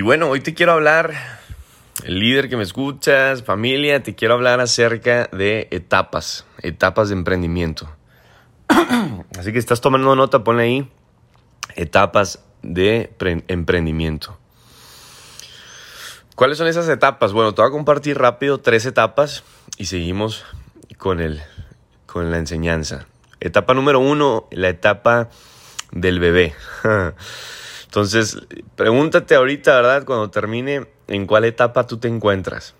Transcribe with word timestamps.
Y 0.00 0.02
bueno, 0.02 0.30
hoy 0.30 0.40
te 0.40 0.54
quiero 0.54 0.72
hablar, 0.72 1.12
el 2.04 2.20
líder 2.20 2.48
que 2.48 2.56
me 2.56 2.62
escuchas, 2.62 3.42
familia, 3.42 4.02
te 4.02 4.14
quiero 4.14 4.32
hablar 4.32 4.58
acerca 4.58 5.28
de 5.30 5.68
etapas, 5.72 6.46
etapas 6.62 7.10
de 7.10 7.16
emprendimiento. 7.16 7.86
Así 9.38 9.52
que 9.52 9.58
estás 9.58 9.82
tomando 9.82 10.16
nota, 10.16 10.42
ponle 10.42 10.62
ahí 10.62 10.90
etapas 11.76 12.42
de 12.62 13.12
emprendimiento. 13.48 14.38
¿Cuáles 16.34 16.56
son 16.56 16.68
esas 16.68 16.88
etapas? 16.88 17.34
Bueno, 17.34 17.52
te 17.52 17.60
voy 17.60 17.68
a 17.68 17.72
compartir 17.72 18.16
rápido 18.16 18.56
tres 18.56 18.86
etapas 18.86 19.44
y 19.76 19.84
seguimos 19.84 20.46
con, 20.96 21.20
el, 21.20 21.42
con 22.06 22.30
la 22.30 22.38
enseñanza. 22.38 23.06
Etapa 23.38 23.74
número 23.74 24.00
uno, 24.00 24.48
la 24.50 24.70
etapa 24.70 25.28
del 25.92 26.20
bebé. 26.20 26.54
Entonces, 27.90 28.38
pregúntate 28.76 29.34
ahorita, 29.34 29.74
¿verdad? 29.74 30.04
Cuando 30.04 30.30
termine, 30.30 30.86
¿en 31.08 31.26
cuál 31.26 31.44
etapa 31.44 31.88
tú 31.88 31.98
te 31.98 32.06
encuentras? 32.06 32.76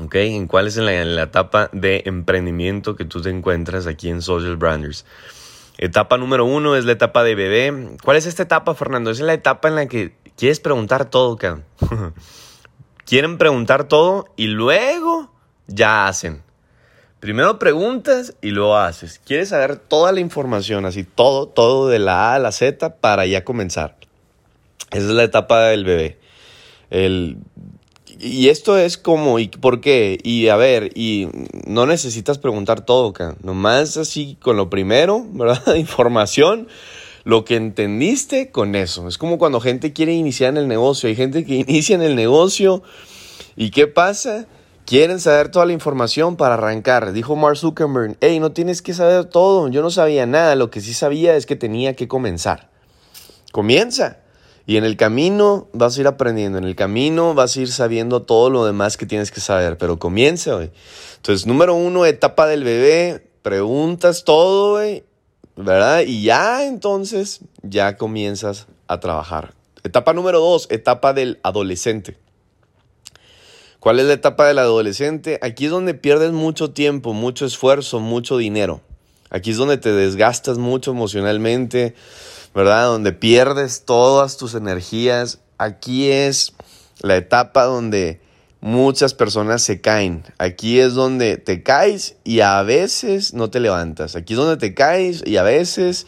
¿Ok? 0.00 0.14
¿En 0.14 0.46
cuál 0.46 0.66
es 0.66 0.78
la, 0.78 1.22
etapa 1.22 1.68
de 1.74 2.04
emprendimiento 2.06 2.96
que 2.96 3.04
tú 3.04 3.20
te 3.20 3.28
encuentras 3.28 3.86
aquí 3.86 4.08
en 4.08 4.22
Social 4.22 4.56
Branders? 4.56 5.04
Etapa 5.76 6.16
número 6.16 6.46
uno 6.46 6.74
es 6.74 6.86
la 6.86 6.92
etapa 6.92 7.22
de 7.22 7.34
bebé. 7.34 7.96
¿Cuál 8.02 8.16
es 8.16 8.24
esta 8.24 8.44
etapa, 8.44 8.74
Fernando? 8.74 9.10
Es 9.10 9.20
la 9.20 9.34
etapa 9.34 9.68
en 9.68 9.74
la 9.74 9.88
que 9.88 10.16
quieres 10.38 10.58
preguntar 10.58 11.10
todo, 11.10 11.36
cabrón. 11.36 11.66
Quieren 13.04 13.36
preguntar 13.36 13.84
todo 13.84 14.32
y 14.36 14.46
luego 14.46 15.30
ya 15.66 16.08
hacen. 16.08 16.42
Primero 17.20 17.58
preguntas 17.58 18.36
y 18.40 18.52
luego 18.52 18.78
haces. 18.78 19.20
Quieres 19.22 19.50
saber 19.50 19.76
toda 19.76 20.12
la 20.12 20.20
información, 20.20 20.86
así 20.86 21.04
todo, 21.04 21.46
todo 21.46 21.88
de 21.88 21.98
la 21.98 22.30
A 22.30 22.34
a 22.36 22.38
la 22.38 22.52
Z 22.52 22.96
para 23.00 23.26
ya 23.26 23.44
comenzar. 23.44 23.98
Esa 24.94 25.08
es 25.08 25.14
la 25.14 25.24
etapa 25.24 25.66
del 25.66 25.84
bebé. 25.84 26.18
El, 26.88 27.38
y 28.20 28.48
esto 28.48 28.78
es 28.78 28.96
como, 28.96 29.40
¿y 29.40 29.48
por 29.48 29.80
qué? 29.80 30.18
Y 30.22 30.46
a 30.48 30.56
ver, 30.56 30.92
y 30.94 31.28
no 31.66 31.84
necesitas 31.84 32.38
preguntar 32.38 32.84
todo, 32.86 33.08
acá. 33.08 33.34
Nomás 33.42 33.96
así 33.96 34.38
con 34.40 34.56
lo 34.56 34.70
primero, 34.70 35.26
¿verdad? 35.32 35.74
Información, 35.74 36.68
lo 37.24 37.44
que 37.44 37.56
entendiste 37.56 38.52
con 38.52 38.76
eso. 38.76 39.08
Es 39.08 39.18
como 39.18 39.36
cuando 39.36 39.60
gente 39.60 39.92
quiere 39.92 40.12
iniciar 40.12 40.50
en 40.50 40.58
el 40.58 40.68
negocio. 40.68 41.08
Hay 41.08 41.16
gente 41.16 41.44
que 41.44 41.54
inicia 41.68 41.96
en 41.96 42.02
el 42.02 42.14
negocio 42.14 42.84
y 43.56 43.70
¿qué 43.70 43.88
pasa? 43.88 44.46
Quieren 44.86 45.18
saber 45.18 45.48
toda 45.48 45.66
la 45.66 45.72
información 45.72 46.36
para 46.36 46.54
arrancar. 46.54 47.12
Dijo 47.12 47.34
Mark 47.34 47.56
Zuckerberg, 47.56 48.16
hey, 48.20 48.38
no 48.38 48.52
tienes 48.52 48.80
que 48.80 48.94
saber 48.94 49.24
todo. 49.24 49.68
Yo 49.70 49.82
no 49.82 49.90
sabía 49.90 50.24
nada. 50.26 50.54
Lo 50.54 50.70
que 50.70 50.80
sí 50.80 50.94
sabía 50.94 51.34
es 51.34 51.46
que 51.46 51.56
tenía 51.56 51.96
que 51.96 52.06
comenzar. 52.06 52.68
Comienza. 53.50 54.23
Y 54.66 54.76
en 54.78 54.84
el 54.84 54.96
camino 54.96 55.68
vas 55.72 55.96
a 55.96 56.00
ir 56.00 56.06
aprendiendo, 56.06 56.58
en 56.58 56.64
el 56.64 56.74
camino 56.74 57.34
vas 57.34 57.56
a 57.56 57.60
ir 57.60 57.70
sabiendo 57.70 58.22
todo 58.22 58.48
lo 58.48 58.64
demás 58.64 58.96
que 58.96 59.04
tienes 59.04 59.30
que 59.30 59.40
saber, 59.40 59.76
pero 59.76 59.98
comienza, 59.98 60.54
güey. 60.54 60.70
Entonces, 61.16 61.46
número 61.46 61.74
uno, 61.74 62.06
etapa 62.06 62.46
del 62.46 62.64
bebé, 62.64 63.28
preguntas 63.42 64.24
todo, 64.24 64.72
güey, 64.72 65.04
¿verdad? 65.56 66.02
Y 66.06 66.22
ya 66.22 66.66
entonces, 66.66 67.40
ya 67.62 67.96
comienzas 67.98 68.66
a 68.88 69.00
trabajar. 69.00 69.52
Etapa 69.82 70.14
número 70.14 70.40
dos, 70.40 70.66
etapa 70.70 71.12
del 71.12 71.40
adolescente. 71.42 72.16
¿Cuál 73.80 74.00
es 74.00 74.06
la 74.06 74.14
etapa 74.14 74.46
del 74.46 74.58
adolescente? 74.60 75.38
Aquí 75.42 75.66
es 75.66 75.70
donde 75.70 75.92
pierdes 75.92 76.32
mucho 76.32 76.70
tiempo, 76.70 77.12
mucho 77.12 77.44
esfuerzo, 77.44 78.00
mucho 78.00 78.38
dinero. 78.38 78.80
Aquí 79.28 79.50
es 79.50 79.58
donde 79.58 79.76
te 79.76 79.92
desgastas 79.92 80.56
mucho 80.56 80.92
emocionalmente, 80.92 81.94
¿verdad? 82.54 82.86
Donde 82.86 83.12
pierdes 83.12 83.84
todas 83.84 84.36
tus 84.36 84.54
energías. 84.54 85.40
Aquí 85.58 86.10
es 86.10 86.52
la 87.00 87.16
etapa 87.16 87.64
donde 87.64 88.20
muchas 88.60 89.12
personas 89.12 89.62
se 89.62 89.80
caen. 89.80 90.24
Aquí 90.38 90.80
es 90.80 90.94
donde 90.94 91.36
te 91.36 91.62
caes 91.62 92.16
y 92.24 92.40
a 92.40 92.62
veces 92.62 93.34
no 93.34 93.50
te 93.50 93.60
levantas. 93.60 94.16
Aquí 94.16 94.32
es 94.32 94.38
donde 94.38 94.56
te 94.56 94.72
caes 94.72 95.22
y 95.26 95.36
a 95.36 95.42
veces 95.42 96.06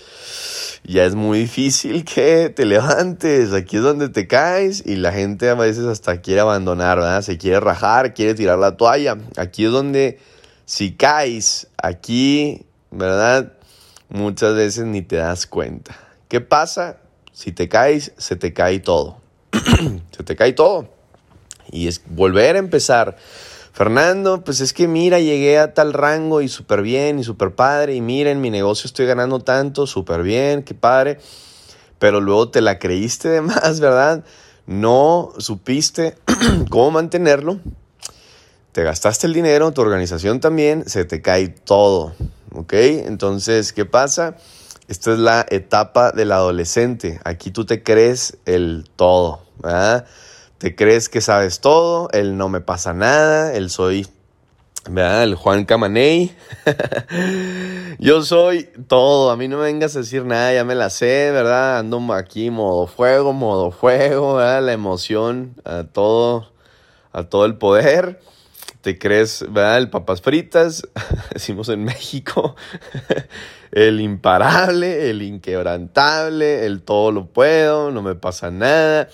ya 0.84 1.04
es 1.04 1.14
muy 1.14 1.40
difícil 1.40 2.04
que 2.04 2.48
te 2.48 2.64
levantes. 2.64 3.52
Aquí 3.52 3.76
es 3.76 3.82
donde 3.82 4.08
te 4.08 4.26
caes 4.26 4.82
y 4.86 4.96
la 4.96 5.12
gente 5.12 5.50
a 5.50 5.54
veces 5.54 5.84
hasta 5.84 6.22
quiere 6.22 6.40
abandonar, 6.40 6.98
¿verdad? 6.98 7.22
Se 7.22 7.36
quiere 7.36 7.60
rajar, 7.60 8.14
quiere 8.14 8.34
tirar 8.34 8.58
la 8.58 8.76
toalla. 8.76 9.18
Aquí 9.36 9.66
es 9.66 9.72
donde 9.72 10.18
si 10.64 10.92
caes, 10.92 11.68
aquí, 11.76 12.64
¿verdad? 12.90 13.52
Muchas 14.08 14.54
veces 14.54 14.86
ni 14.86 15.02
te 15.02 15.16
das 15.16 15.46
cuenta. 15.46 16.05
¿Qué 16.28 16.40
pasa? 16.40 16.98
Si 17.32 17.52
te 17.52 17.68
caes, 17.68 18.12
se 18.16 18.34
te 18.34 18.52
cae 18.52 18.80
todo. 18.80 19.18
se 20.10 20.24
te 20.24 20.34
cae 20.34 20.52
todo. 20.52 20.88
Y 21.70 21.86
es 21.86 22.02
volver 22.06 22.56
a 22.56 22.58
empezar. 22.58 23.16
Fernando, 23.72 24.42
pues 24.42 24.60
es 24.60 24.72
que 24.72 24.88
mira, 24.88 25.20
llegué 25.20 25.58
a 25.58 25.74
tal 25.74 25.92
rango 25.92 26.40
y 26.40 26.48
súper 26.48 26.82
bien 26.82 27.18
y 27.18 27.24
súper 27.24 27.54
padre. 27.54 27.94
Y 27.94 28.00
mira, 28.00 28.30
en 28.30 28.40
mi 28.40 28.50
negocio 28.50 28.88
estoy 28.88 29.06
ganando 29.06 29.40
tanto, 29.40 29.86
súper 29.86 30.22
bien, 30.22 30.62
qué 30.62 30.74
padre. 30.74 31.18
Pero 31.98 32.20
luego 32.20 32.48
te 32.48 32.60
la 32.60 32.78
creíste 32.78 33.28
de 33.28 33.42
más, 33.42 33.78
¿verdad? 33.80 34.24
No 34.66 35.32
supiste 35.38 36.16
cómo 36.70 36.90
mantenerlo. 36.90 37.60
Te 38.72 38.82
gastaste 38.82 39.26
el 39.26 39.32
dinero, 39.32 39.70
tu 39.72 39.80
organización 39.80 40.40
también, 40.40 40.88
se 40.88 41.04
te 41.04 41.22
cae 41.22 41.48
todo. 41.48 42.14
¿Ok? 42.52 42.72
Entonces, 42.72 43.72
¿qué 43.72 43.84
pasa? 43.84 44.36
Esta 44.88 45.12
es 45.12 45.18
la 45.18 45.44
etapa 45.50 46.12
del 46.12 46.30
adolescente. 46.30 47.20
Aquí 47.24 47.50
tú 47.50 47.64
te 47.64 47.82
crees 47.82 48.38
el 48.46 48.88
todo, 48.94 49.40
¿verdad? 49.58 50.06
Te 50.58 50.76
crees 50.76 51.08
que 51.08 51.20
sabes 51.20 51.60
todo, 51.60 52.08
el 52.12 52.36
no 52.36 52.48
me 52.48 52.60
pasa 52.60 52.94
nada, 52.94 53.52
el 53.52 53.68
soy, 53.68 54.06
¿verdad? 54.88 55.24
El 55.24 55.34
Juan 55.34 55.64
Camaney. 55.64 56.36
Yo 57.98 58.22
soy 58.22 58.70
todo, 58.86 59.32
a 59.32 59.36
mí 59.36 59.48
no 59.48 59.56
me 59.56 59.64
vengas 59.64 59.96
a 59.96 60.00
decir 60.00 60.24
nada, 60.24 60.54
ya 60.54 60.64
me 60.64 60.76
la 60.76 60.88
sé, 60.88 61.32
¿verdad? 61.32 61.78
Ando 61.78 62.12
aquí 62.12 62.50
modo 62.50 62.86
fuego, 62.86 63.32
modo 63.32 63.72
fuego, 63.72 64.36
¿verdad? 64.36 64.62
La 64.62 64.72
emoción, 64.72 65.56
a 65.64 65.82
todo, 65.82 66.52
a 67.12 67.24
todo 67.24 67.44
el 67.44 67.56
poder 67.56 68.20
te 68.86 68.98
crees, 68.98 69.44
¿verdad? 69.48 69.78
El 69.78 69.90
papas 69.90 70.22
fritas, 70.22 70.86
decimos 71.34 71.68
en 71.70 71.82
México, 71.82 72.54
el 73.72 74.00
imparable, 74.00 75.10
el 75.10 75.22
inquebrantable, 75.22 76.64
el 76.64 76.82
todo 76.82 77.10
lo 77.10 77.26
puedo, 77.26 77.90
no 77.90 78.00
me 78.00 78.14
pasa 78.14 78.52
nada. 78.52 79.08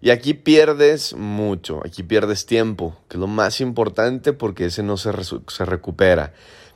Y 0.00 0.10
aquí 0.10 0.34
pierdes 0.34 1.14
mucho, 1.14 1.82
aquí 1.84 2.02
pierdes 2.02 2.46
tiempo, 2.46 2.96
que 3.08 3.16
es 3.16 3.20
lo 3.20 3.28
más 3.28 3.60
importante 3.60 4.32
porque 4.32 4.64
ese 4.64 4.82
no 4.82 4.96
se, 4.96 5.12
se 5.22 5.64
recupera. 5.64 6.32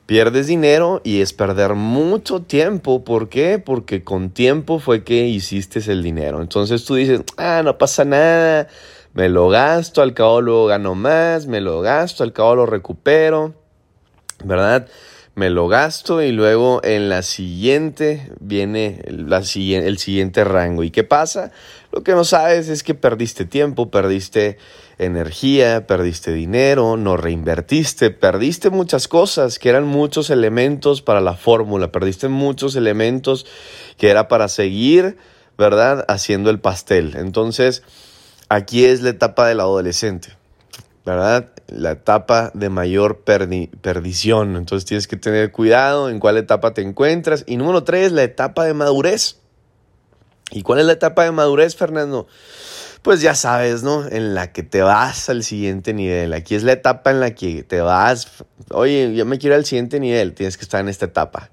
Pierdes 0.06 0.46
dinero 0.46 1.00
y 1.02 1.22
es 1.22 1.32
perder 1.32 1.74
mucho 1.74 2.42
tiempo. 2.42 3.02
¿Por 3.02 3.28
qué? 3.28 3.58
Porque 3.58 4.04
con 4.04 4.30
tiempo 4.30 4.78
fue 4.78 5.02
que 5.02 5.26
hiciste 5.26 5.80
el 5.90 6.04
dinero. 6.04 6.42
Entonces 6.42 6.84
tú 6.84 6.94
dices, 6.94 7.22
ah, 7.38 7.62
no 7.64 7.76
pasa 7.76 8.04
nada 8.04 8.68
me 9.12 9.28
lo 9.28 9.48
gasto, 9.48 10.02
al 10.02 10.14
cabo 10.14 10.40
luego 10.40 10.66
gano 10.66 10.94
más, 10.94 11.46
me 11.46 11.60
lo 11.60 11.80
gasto, 11.80 12.22
al 12.22 12.32
cabo 12.32 12.56
lo 12.56 12.66
recupero, 12.66 13.54
¿verdad? 14.44 14.86
Me 15.34 15.48
lo 15.48 15.68
gasto 15.68 16.22
y 16.22 16.32
luego 16.32 16.80
en 16.84 17.08
la 17.08 17.22
siguiente 17.22 18.30
viene 18.40 19.02
la, 19.08 19.38
el 19.38 19.98
siguiente 19.98 20.44
rango. 20.44 20.82
¿Y 20.82 20.90
qué 20.90 21.04
pasa? 21.04 21.50
Lo 21.92 22.02
que 22.02 22.12
no 22.12 22.24
sabes 22.24 22.68
es 22.68 22.82
que 22.82 22.94
perdiste 22.94 23.44
tiempo, 23.44 23.90
perdiste 23.90 24.58
energía, 24.98 25.86
perdiste 25.86 26.32
dinero, 26.32 26.96
no 26.96 27.16
reinvertiste, 27.16 28.10
perdiste 28.10 28.70
muchas 28.70 29.08
cosas 29.08 29.58
que 29.58 29.70
eran 29.70 29.86
muchos 29.86 30.30
elementos 30.30 31.00
para 31.00 31.20
la 31.20 31.34
fórmula, 31.34 31.90
perdiste 31.90 32.28
muchos 32.28 32.76
elementos 32.76 33.46
que 33.96 34.10
era 34.10 34.28
para 34.28 34.48
seguir, 34.48 35.16
¿verdad? 35.56 36.04
Haciendo 36.08 36.50
el 36.50 36.60
pastel. 36.60 37.14
Entonces, 37.16 37.82
Aquí 38.52 38.84
es 38.84 39.00
la 39.00 39.10
etapa 39.10 39.46
del 39.46 39.60
adolescente, 39.60 40.36
¿verdad? 41.06 41.52
La 41.68 41.92
etapa 41.92 42.50
de 42.52 42.68
mayor 42.68 43.20
perdición. 43.20 44.56
Entonces 44.56 44.84
tienes 44.86 45.06
que 45.06 45.14
tener 45.14 45.52
cuidado 45.52 46.10
en 46.10 46.18
cuál 46.18 46.36
etapa 46.36 46.74
te 46.74 46.82
encuentras. 46.82 47.44
Y 47.46 47.56
número 47.56 47.84
tres, 47.84 48.10
la 48.10 48.24
etapa 48.24 48.64
de 48.64 48.74
madurez. 48.74 49.38
¿Y 50.50 50.62
cuál 50.62 50.80
es 50.80 50.86
la 50.86 50.94
etapa 50.94 51.22
de 51.22 51.30
madurez, 51.30 51.76
Fernando? 51.76 52.26
Pues 53.02 53.20
ya 53.20 53.36
sabes, 53.36 53.84
¿no? 53.84 54.04
En 54.08 54.34
la 54.34 54.50
que 54.50 54.64
te 54.64 54.82
vas 54.82 55.28
al 55.30 55.44
siguiente 55.44 55.94
nivel. 55.94 56.32
Aquí 56.32 56.56
es 56.56 56.64
la 56.64 56.72
etapa 56.72 57.12
en 57.12 57.20
la 57.20 57.36
que 57.36 57.62
te 57.62 57.80
vas. 57.80 58.42
Oye, 58.70 59.14
yo 59.14 59.26
me 59.26 59.38
quiero 59.38 59.54
al 59.54 59.64
siguiente 59.64 60.00
nivel. 60.00 60.34
Tienes 60.34 60.56
que 60.56 60.64
estar 60.64 60.80
en 60.80 60.88
esta 60.88 61.04
etapa. 61.04 61.50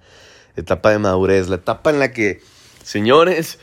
Etapa 0.55 0.89
de 0.89 0.97
madurez. 0.97 1.47
La 1.47 1.57
etapa 1.57 1.91
en 1.91 1.99
la 1.99 2.11
que, 2.11 2.41
señores, 2.83 3.59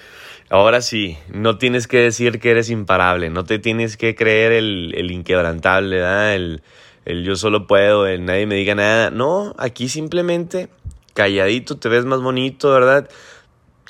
Ahora 0.54 0.82
sí, 0.82 1.18
no 1.32 1.58
tienes 1.58 1.88
que 1.88 1.96
decir 1.96 2.38
que 2.38 2.52
eres 2.52 2.70
imparable, 2.70 3.28
no 3.28 3.42
te 3.42 3.58
tienes 3.58 3.96
que 3.96 4.14
creer 4.14 4.52
el, 4.52 5.10
inquebrantable, 5.10 5.98
El, 6.32 6.62
el 7.04 7.24
yo 7.24 7.34
solo 7.34 7.66
puedo, 7.66 8.06
el 8.06 8.24
nadie 8.24 8.46
me 8.46 8.54
diga 8.54 8.76
nada. 8.76 9.10
No, 9.10 9.56
aquí 9.58 9.88
simplemente 9.88 10.68
calladito 11.12 11.76
te 11.76 11.88
ves 11.88 12.04
más 12.04 12.20
bonito, 12.20 12.70
¿verdad? 12.70 13.10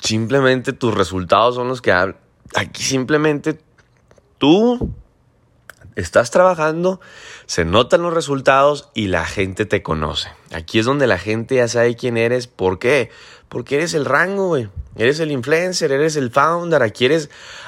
Simplemente 0.01 0.73
tus 0.73 0.91
resultados 0.95 1.53
son 1.53 1.67
los 1.67 1.83
que 1.83 1.91
hablan. 1.91 2.17
Aquí 2.55 2.81
simplemente 2.81 3.59
tú 4.39 4.91
estás 5.95 6.31
trabajando, 6.31 6.99
se 7.45 7.65
notan 7.65 8.01
los 8.01 8.13
resultados 8.13 8.89
y 8.93 9.07
la 9.07 9.25
gente 9.25 9.65
te 9.65 9.81
conoce. 9.81 10.29
Aquí 10.53 10.79
es 10.79 10.85
donde 10.85 11.07
la 11.07 11.17
gente 11.17 11.55
ya 11.55 11.67
sabe 11.67 11.95
quién 11.95 12.17
eres. 12.17 12.47
¿Por 12.47 12.79
qué? 12.79 13.09
Porque 13.49 13.75
eres 13.75 13.93
el 13.93 14.05
rango, 14.05 14.47
güey. 14.47 14.69
Eres 14.97 15.19
el 15.19 15.31
influencer, 15.31 15.91
eres 15.91 16.15
el 16.15 16.31
founder. 16.31 16.81
Aquí, 16.81 17.07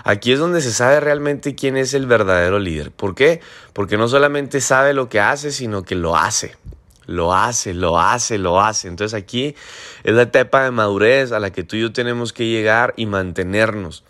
aquí 0.04 0.32
es 0.32 0.40
donde 0.40 0.62
se 0.62 0.72
sabe 0.72 1.00
realmente 1.00 1.56
quién 1.56 1.76
es 1.78 1.94
el 1.94 2.06
verdadero 2.06 2.60
líder. 2.60 2.92
¿Por 2.92 3.16
qué? 3.16 3.42
Porque 3.74 3.98
no 3.98 4.08
solamente 4.08 4.62
sabe 4.62 4.94
lo 4.94 5.10
que 5.10 5.20
hace, 5.20 5.52
sino 5.52 5.84
que 5.84 5.96
lo 5.96 6.16
hace. 6.16 6.56
Lo 7.06 7.34
hace, 7.34 7.74
lo 7.74 8.00
hace, 8.00 8.38
lo 8.38 8.62
hace. 8.62 8.88
Entonces 8.88 9.14
aquí 9.14 9.56
es 10.04 10.14
la 10.14 10.24
etapa 10.24 10.64
de 10.64 10.72
madurez 10.72 11.32
a 11.32 11.40
la 11.40 11.52
que 11.52 11.64
tú 11.64 11.78
y 11.78 11.82
yo 11.82 11.94
tenemos 11.94 12.34
que 12.34 12.48
llegar 12.48 12.94
y 12.98 13.06
mantenernos 13.06 14.04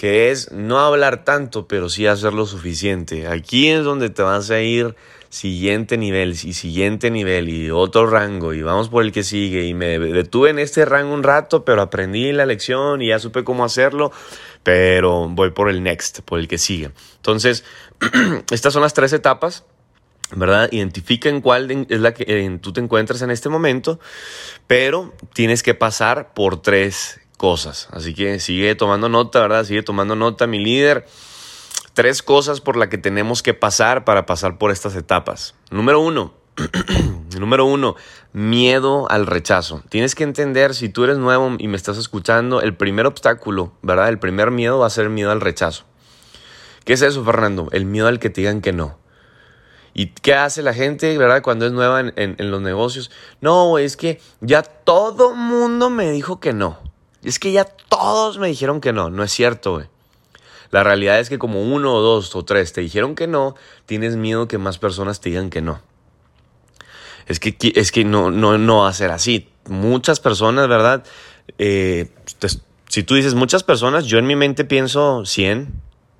que 0.00 0.30
es 0.30 0.50
no 0.50 0.78
hablar 0.78 1.24
tanto, 1.24 1.68
pero 1.68 1.90
sí 1.90 2.06
hacer 2.06 2.32
lo 2.32 2.46
suficiente. 2.46 3.28
Aquí 3.28 3.68
es 3.68 3.84
donde 3.84 4.08
te 4.08 4.22
vas 4.22 4.50
a 4.50 4.58
ir 4.62 4.96
siguiente 5.28 5.98
nivel 5.98 6.30
y 6.30 6.54
siguiente 6.54 7.10
nivel 7.10 7.50
y 7.50 7.70
otro 7.70 8.06
rango 8.06 8.54
y 8.54 8.62
vamos 8.62 8.88
por 8.88 9.04
el 9.04 9.12
que 9.12 9.22
sigue 9.22 9.66
y 9.66 9.74
me 9.74 9.98
detuve 9.98 10.48
en 10.48 10.58
este 10.58 10.86
rango 10.86 11.12
un 11.12 11.22
rato, 11.22 11.66
pero 11.66 11.82
aprendí 11.82 12.32
la 12.32 12.46
lección 12.46 13.02
y 13.02 13.08
ya 13.08 13.18
supe 13.18 13.44
cómo 13.44 13.62
hacerlo, 13.62 14.10
pero 14.62 15.28
voy 15.28 15.50
por 15.50 15.68
el 15.68 15.82
next, 15.82 16.20
por 16.20 16.38
el 16.38 16.48
que 16.48 16.56
sigue. 16.56 16.92
Entonces, 17.16 17.62
estas 18.50 18.72
son 18.72 18.80
las 18.80 18.94
tres 18.94 19.12
etapas. 19.12 19.66
¿verdad? 20.32 20.68
Identifica 20.70 21.28
en 21.28 21.40
cuál 21.40 21.86
es 21.88 22.00
la 22.00 22.14
que 22.14 22.58
tú 22.62 22.72
te 22.72 22.80
encuentras 22.80 23.20
en 23.20 23.32
este 23.32 23.48
momento, 23.48 23.98
pero 24.68 25.12
tienes 25.34 25.64
que 25.64 25.74
pasar 25.74 26.32
por 26.34 26.62
tres 26.62 27.19
cosas. 27.40 27.88
Así 27.90 28.12
que 28.12 28.38
sigue 28.38 28.74
tomando 28.74 29.08
nota, 29.08 29.40
¿verdad? 29.40 29.64
Sigue 29.64 29.82
tomando 29.82 30.14
nota, 30.14 30.46
mi 30.46 30.62
líder. 30.62 31.06
Tres 31.94 32.22
cosas 32.22 32.60
por 32.60 32.76
las 32.76 32.88
que 32.88 32.98
tenemos 32.98 33.42
que 33.42 33.54
pasar 33.54 34.04
para 34.04 34.26
pasar 34.26 34.58
por 34.58 34.70
estas 34.70 34.94
etapas. 34.94 35.54
Número 35.70 36.00
uno, 36.00 36.34
número 37.38 37.64
uno, 37.64 37.96
miedo 38.34 39.10
al 39.10 39.26
rechazo. 39.26 39.82
Tienes 39.88 40.14
que 40.14 40.24
entender, 40.24 40.74
si 40.74 40.90
tú 40.90 41.04
eres 41.04 41.16
nuevo 41.16 41.56
y 41.58 41.66
me 41.66 41.78
estás 41.78 41.96
escuchando, 41.96 42.60
el 42.60 42.76
primer 42.76 43.06
obstáculo, 43.06 43.72
¿verdad? 43.80 44.10
El 44.10 44.18
primer 44.18 44.50
miedo 44.50 44.78
va 44.78 44.88
a 44.88 44.90
ser 44.90 45.08
miedo 45.08 45.30
al 45.30 45.40
rechazo. 45.40 45.84
¿Qué 46.84 46.92
es 46.92 47.00
eso, 47.00 47.24
Fernando? 47.24 47.70
El 47.72 47.86
miedo 47.86 48.06
al 48.06 48.18
que 48.18 48.28
te 48.28 48.42
digan 48.42 48.60
que 48.60 48.74
no. 48.74 48.98
¿Y 49.94 50.08
qué 50.08 50.34
hace 50.34 50.62
la 50.62 50.74
gente, 50.74 51.16
verdad, 51.16 51.40
cuando 51.40 51.64
es 51.64 51.72
nueva 51.72 52.00
en, 52.00 52.12
en 52.16 52.50
los 52.50 52.60
negocios? 52.60 53.10
No, 53.40 53.78
es 53.78 53.96
que 53.96 54.20
ya 54.42 54.62
todo 54.62 55.34
mundo 55.34 55.88
me 55.88 56.10
dijo 56.10 56.38
que 56.38 56.52
no. 56.52 56.89
Es 57.22 57.38
que 57.38 57.52
ya 57.52 57.64
todos 57.64 58.38
me 58.38 58.48
dijeron 58.48 58.80
que 58.80 58.92
no. 58.92 59.10
No 59.10 59.22
es 59.22 59.32
cierto, 59.32 59.74
güey. 59.74 59.86
La 60.70 60.84
realidad 60.84 61.18
es 61.18 61.28
que 61.28 61.38
como 61.38 61.62
uno 61.62 61.94
o 61.94 62.00
dos 62.00 62.34
o 62.36 62.44
tres 62.44 62.72
te 62.72 62.80
dijeron 62.80 63.14
que 63.14 63.26
no, 63.26 63.56
tienes 63.86 64.16
miedo 64.16 64.46
que 64.46 64.58
más 64.58 64.78
personas 64.78 65.20
te 65.20 65.30
digan 65.30 65.50
que 65.50 65.60
no. 65.60 65.80
Es 67.26 67.40
que, 67.40 67.56
es 67.74 67.92
que 67.92 68.04
no, 68.04 68.30
no, 68.30 68.56
no 68.58 68.78
va 68.82 68.88
a 68.88 68.92
ser 68.92 69.10
así. 69.10 69.48
Muchas 69.68 70.20
personas, 70.20 70.68
¿verdad? 70.68 71.04
Eh, 71.58 72.08
si 72.88 73.02
tú 73.02 73.14
dices 73.14 73.34
muchas 73.34 73.62
personas, 73.62 74.06
yo 74.06 74.18
en 74.18 74.26
mi 74.26 74.36
mente 74.36 74.64
pienso 74.64 75.24
100, 75.24 75.72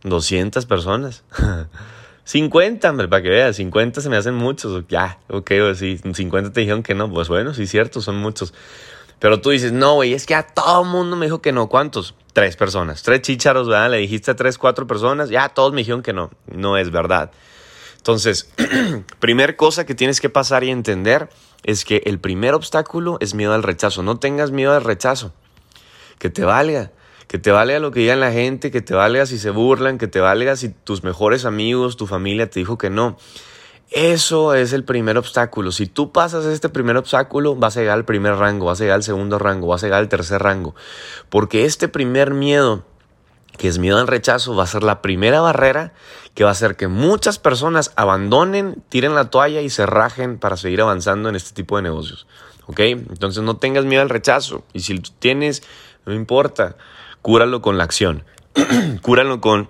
200 0.03 0.67
personas. 0.67 1.25
50, 2.25 2.97
para 3.09 3.23
que 3.23 3.29
veas, 3.29 3.57
50 3.57 4.01
se 4.01 4.09
me 4.09 4.17
hacen 4.17 4.35
muchos. 4.35 4.85
Ya, 4.89 5.19
ok, 5.29 5.51
sí, 5.75 5.99
50 5.99 6.53
te 6.53 6.61
dijeron 6.61 6.85
que 6.85 6.95
no. 6.95 7.11
Pues 7.11 7.29
bueno, 7.29 7.55
sí, 7.55 7.67
cierto, 7.67 8.01
son 8.01 8.19
muchos. 8.19 8.55
Pero 9.21 9.41
tú 9.41 9.51
dices, 9.51 9.71
no, 9.71 9.95
güey, 9.95 10.15
es 10.15 10.27
que 10.27 10.35
a 10.35 10.43
todo 10.43 10.83
mundo 10.83 11.15
me 11.15 11.27
dijo 11.27 11.41
que 11.41 11.53
no. 11.53 11.69
¿Cuántos? 11.69 12.15
Tres 12.33 12.57
personas. 12.57 13.03
Tres 13.03 13.21
chícharos, 13.21 13.69
¿verdad? 13.69 13.91
Le 13.91 13.99
dijiste 13.99 14.31
a 14.31 14.37
tres, 14.37 14.57
cuatro 14.57 14.87
personas. 14.87 15.29
Ya 15.29 15.51
todos 15.51 15.73
me 15.73 15.83
dijeron 15.83 16.03
que 16.03 16.15
no. 16.15 16.31
No 16.51 16.79
es 16.79 16.91
verdad. 16.91 17.31
Entonces, 17.99 18.51
primer 19.19 19.57
cosa 19.57 19.85
que 19.85 19.95
tienes 19.95 20.23
que 20.23 20.31
pasar 20.31 20.65
y 20.65 20.71
entender 20.71 21.29
es 21.65 21.85
que 21.85 22.03
el 22.07 22.19
primer 22.19 22.55
obstáculo 22.55 23.19
es 23.21 23.35
miedo 23.35 23.53
al 23.53 23.63
rechazo. 23.63 24.03
No 24.03 24.19
tengas 24.19 24.53
miedo 24.53 24.75
al 24.75 24.85
rechazo. 24.85 25.35
Que 26.19 26.31
te 26.31 26.43
valga. 26.43 26.91
Que 27.29 27.39
te 27.39 27.51
valga 27.51 27.79
lo 27.79 27.91
que 27.91 28.01
digan 28.01 28.21
la 28.21 28.33
gente, 28.33 28.71
que 28.71 28.81
te 28.81 28.95
valga 28.95 29.27
si 29.27 29.39
se 29.39 29.51
burlan, 29.51 29.99
que 29.99 30.09
te 30.09 30.21
valga 30.21 30.57
si 30.57 30.71
tus 30.71 31.05
mejores 31.05 31.45
amigos, 31.45 31.99
tu 31.99 32.07
familia 32.07 32.49
te 32.49 32.59
dijo 32.59 32.79
que 32.79 32.89
no. 32.89 33.19
Eso 33.91 34.55
es 34.55 34.73
el 34.73 34.85
primer 34.85 35.19
obstáculo. 35.19 35.73
Si 35.73 35.87
tú 35.87 36.13
pasas 36.13 36.45
este 36.45 36.69
primer 36.69 36.97
obstáculo, 36.97 37.57
vas 37.57 37.77
a 37.77 37.81
llegar 37.81 37.99
al 37.99 38.05
primer 38.05 38.37
rango, 38.37 38.67
vas 38.67 38.81
a 38.81 38.85
llegar 38.85 38.97
al 38.97 39.03
segundo 39.03 39.39
rango, 39.39 39.67
vas 39.67 39.83
a 39.83 39.87
llegar 39.87 39.99
al 39.99 40.09
tercer 40.09 40.41
rango. 40.41 40.77
Porque 41.29 41.65
este 41.65 41.89
primer 41.89 42.33
miedo, 42.33 42.85
que 43.59 43.67
es 43.67 43.79
miedo 43.79 43.99
al 43.99 44.07
rechazo, 44.07 44.55
va 44.55 44.63
a 44.63 44.69
ser 44.69 44.85
la 44.85 45.03
primera 45.03 45.41
barrera 45.41 45.93
que 46.35 46.45
va 46.45 46.51
a 46.51 46.53
hacer 46.53 46.77
que 46.77 46.87
muchas 46.87 47.41
personas 47.41 47.93
abandonen, 47.97 48.81
tiren 48.89 49.17
la 49.17 49.29
toalla 49.29 49.61
y 49.61 49.71
se 49.71 49.87
rajen 49.87 50.39
para 50.39 50.57
seguir 50.57 50.81
avanzando 50.83 51.29
en 51.29 51.35
este 51.35 51.53
tipo 51.53 51.77
de 51.77 51.83
negocios. 51.83 52.29
¿Ok? 52.67 52.79
Entonces 52.81 53.43
no 53.43 53.57
tengas 53.57 53.85
miedo 53.87 54.03
al 54.03 54.09
rechazo. 54.09 54.63
Y 54.73 54.81
si 54.81 55.01
tienes, 55.01 55.65
no 56.07 56.15
importa, 56.15 56.77
cúralo 57.23 57.61
con 57.61 57.77
la 57.77 57.83
acción. 57.83 58.23
cúralo 59.03 59.41
con 59.41 59.69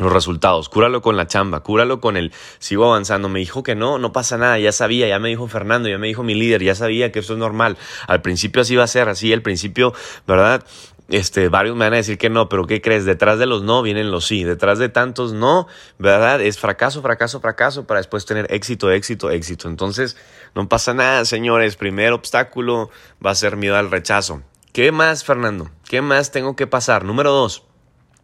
los 0.00 0.12
resultados, 0.12 0.68
cúralo 0.68 1.02
con 1.02 1.16
la 1.16 1.26
chamba, 1.26 1.60
cúralo 1.60 2.00
con 2.00 2.16
el 2.16 2.32
sigo 2.58 2.86
avanzando. 2.86 3.28
Me 3.28 3.40
dijo 3.40 3.62
que 3.62 3.74
no, 3.74 3.98
no 3.98 4.12
pasa 4.12 4.38
nada, 4.38 4.58
ya 4.58 4.72
sabía, 4.72 5.08
ya 5.08 5.18
me 5.18 5.28
dijo 5.28 5.46
Fernando, 5.48 5.88
ya 5.88 5.98
me 5.98 6.06
dijo 6.06 6.22
mi 6.22 6.34
líder, 6.34 6.62
ya 6.62 6.74
sabía 6.74 7.12
que 7.12 7.20
eso 7.20 7.34
es 7.34 7.38
normal. 7.38 7.76
Al 8.06 8.22
principio 8.22 8.62
así 8.62 8.76
va 8.76 8.84
a 8.84 8.88
ser, 8.88 9.08
así 9.08 9.32
al 9.32 9.42
principio, 9.42 9.92
¿verdad? 10.26 10.64
Este, 11.10 11.48
varios 11.48 11.74
me 11.76 11.86
van 11.86 11.94
a 11.94 11.96
decir 11.96 12.18
que 12.18 12.30
no, 12.30 12.48
pero 12.48 12.66
¿qué 12.66 12.80
crees? 12.80 13.04
Detrás 13.04 13.40
de 13.40 13.46
los 13.46 13.64
no 13.64 13.82
vienen 13.82 14.12
los 14.12 14.26
sí, 14.26 14.44
detrás 14.44 14.78
de 14.78 14.88
tantos 14.88 15.32
no, 15.32 15.66
¿verdad? 15.98 16.40
Es 16.40 16.58
fracaso, 16.58 17.02
fracaso, 17.02 17.40
fracaso 17.40 17.84
para 17.84 17.98
después 17.98 18.26
tener 18.26 18.46
éxito, 18.52 18.92
éxito, 18.92 19.30
éxito. 19.30 19.68
Entonces, 19.68 20.16
no 20.54 20.68
pasa 20.68 20.94
nada, 20.94 21.24
señores. 21.24 21.74
Primer 21.74 22.12
obstáculo 22.12 22.90
va 23.24 23.32
a 23.32 23.34
ser 23.34 23.56
miedo 23.56 23.76
al 23.76 23.90
rechazo. 23.90 24.42
¿Qué 24.72 24.92
más, 24.92 25.24
Fernando? 25.24 25.70
¿Qué 25.88 26.00
más 26.00 26.30
tengo 26.30 26.54
que 26.54 26.68
pasar? 26.68 27.04
Número 27.04 27.32
dos 27.32 27.64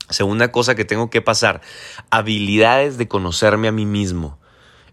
Segunda 0.08 0.52
cosa 0.52 0.74
que 0.74 0.84
tengo 0.84 1.10
que 1.10 1.22
pasar, 1.22 1.60
habilidades 2.10 2.96
de 2.98 3.08
conocerme 3.08 3.68
a 3.68 3.72
mí 3.72 3.86
mismo. 3.86 4.38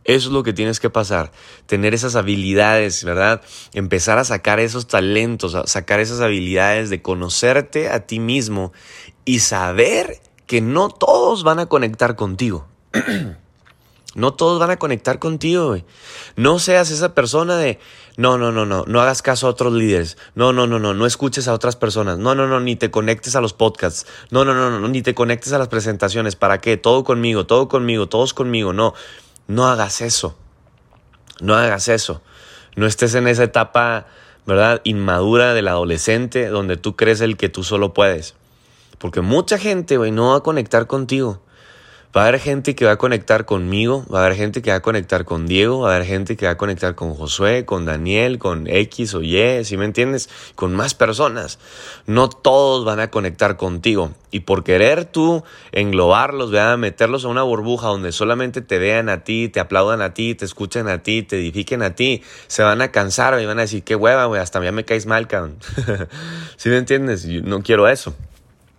Eso 0.06 0.28
es 0.28 0.34
lo 0.34 0.44
que 0.44 0.52
tienes 0.52 0.80
que 0.80 0.90
pasar, 0.90 1.32
tener 1.66 1.94
esas 1.94 2.16
habilidades, 2.16 3.04
¿verdad? 3.06 3.42
Empezar 3.74 4.18
a 4.18 4.26
sacar 4.26 4.60
esos 4.60 4.88
talentos, 4.88 5.56
a 5.56 5.66
sacar 5.66 6.02
esas 6.02 6.20
habilidades 6.20 6.90
de 6.90 7.02
conocerte 7.02 7.90
a 7.90 8.06
ti 8.06 8.20
mismo 8.20 8.74
y 9.24 9.40
saber 9.40 10.20
que 10.46 10.60
no 10.60 10.90
todos 10.90 11.44
van 11.44 11.60
a 11.60 11.68
conectar 11.68 12.16
contigo. 12.16 12.68
No 14.16 14.34
todos 14.34 14.60
van 14.60 14.70
a 14.70 14.78
conectar 14.78 15.18
contigo, 15.18 15.70
güey. 15.70 15.86
No 16.36 16.60
seas 16.60 16.92
esa 16.92 17.16
persona 17.16 17.58
de, 17.58 17.80
no, 18.16 18.38
no, 18.38 18.52
no, 18.52 18.66
no, 18.66 18.84
no 18.86 19.02
hagas 19.02 19.24
caso 19.24 19.48
a 19.48 19.50
otros 19.50 19.74
líderes. 19.74 20.18
No, 20.36 20.54
no, 20.54 20.68
no, 20.68 20.78
no, 20.78 20.94
no 20.94 21.06
escuches 21.08 21.48
a 21.48 21.54
otras 21.54 21.76
personas. 21.76 22.20
No, 22.20 22.36
no, 22.36 22.48
no, 22.48 22.60
ni 22.60 22.76
te 22.76 22.92
conectes 22.92 23.36
a 23.36 23.42
los 23.42 23.54
podcasts. 23.54 24.06
No, 24.30 24.46
no, 24.46 24.54
no, 24.54 24.80
no, 24.80 24.88
ni 24.88 25.02
te 25.02 25.16
conectes 25.16 25.52
a 25.54 25.58
las 25.58 25.68
presentaciones. 25.68 26.36
¿Para 26.36 26.60
qué? 26.60 26.78
Todo 26.78 27.04
conmigo, 27.04 27.48
todo 27.48 27.68
conmigo, 27.68 28.08
todos 28.08 28.36
conmigo. 28.36 28.72
No, 28.72 28.94
no 29.48 29.68
hagas 29.68 30.02
eso. 30.02 30.38
No 31.42 31.56
hagas 31.56 31.88
eso. 31.88 32.22
No 32.76 32.86
estés 32.86 33.16
en 33.16 33.28
esa 33.28 33.44
etapa, 33.44 34.06
¿verdad? 34.46 34.82
Inmadura 34.84 35.56
del 35.56 35.68
adolescente 35.68 36.48
donde 36.48 36.78
tú 36.78 36.96
crees 36.96 37.20
el 37.22 37.36
que 37.36 37.50
tú 37.50 37.64
solo 37.64 37.94
puedes. 37.94 38.36
Porque 39.00 39.22
mucha 39.22 39.58
gente, 39.58 39.98
güey, 39.98 40.12
no 40.12 40.30
va 40.30 40.38
a 40.38 40.42
conectar 40.42 40.88
contigo. 40.88 41.43
Va 42.16 42.26
a 42.26 42.28
haber 42.28 42.40
gente 42.40 42.76
que 42.76 42.86
va 42.86 42.92
a 42.92 42.98
conectar 42.98 43.46
conmigo, 43.46 44.06
va 44.14 44.22
a 44.22 44.26
haber 44.26 44.38
gente 44.38 44.62
que 44.62 44.70
va 44.70 44.78
a 44.78 44.82
conectar 44.82 45.26
con 45.26 45.48
Diego, 45.48 45.80
va 45.80 45.94
a 45.94 45.96
haber 45.96 46.08
gente 46.08 46.38
que 46.38 46.46
va 46.46 46.52
a 46.52 46.58
conectar 46.58 46.94
con 46.94 47.16
Josué, 47.16 47.66
con 47.66 47.86
Daniel, 47.86 48.38
con 48.38 48.68
X 48.68 49.16
o 49.16 49.24
Y, 49.24 49.66
si 49.66 49.78
me 49.78 49.86
entiendes? 49.86 50.30
Con 50.54 50.76
más 50.76 50.94
personas. 50.94 51.58
No 52.06 52.30
todos 52.30 52.86
van 52.86 53.00
a 53.00 53.10
conectar 53.10 53.58
contigo. 53.58 54.12
Y 54.30 54.42
por 54.42 54.64
querer 54.64 55.06
tú 55.06 55.44
englobarlos, 55.72 56.54
a 56.54 56.78
meterlos 56.78 57.26
a 57.26 57.30
una 57.30 57.42
burbuja 57.42 57.88
donde 57.88 58.12
solamente 58.12 58.62
te 58.62 58.78
vean 58.78 59.10
a 59.10 59.24
ti, 59.24 59.50
te 59.50 59.60
aplaudan 59.60 60.04
a 60.04 60.14
ti, 60.14 60.36
te 60.36 60.46
escuchen 60.46 60.88
a 60.90 61.02
ti, 61.02 61.24
te 61.24 61.38
edifiquen 61.38 61.82
a 61.82 61.96
ti, 61.96 62.22
se 62.46 62.62
van 62.62 62.84
a 62.84 62.92
cansar 62.92 63.42
y 63.42 63.46
van 63.48 63.58
a 63.58 63.64
decir, 63.64 63.82
qué 63.82 63.96
hueva, 63.96 64.26
güey, 64.26 64.40
hasta 64.40 64.64
ya 64.64 64.72
me 64.72 64.86
caes 64.86 65.08
mal, 65.08 65.28
cabrón. 65.28 65.58
¿Sí 66.58 66.70
me 66.70 66.78
entiendes? 66.78 67.26
No 67.26 67.64
quiero 67.64 67.88
eso. 67.88 68.14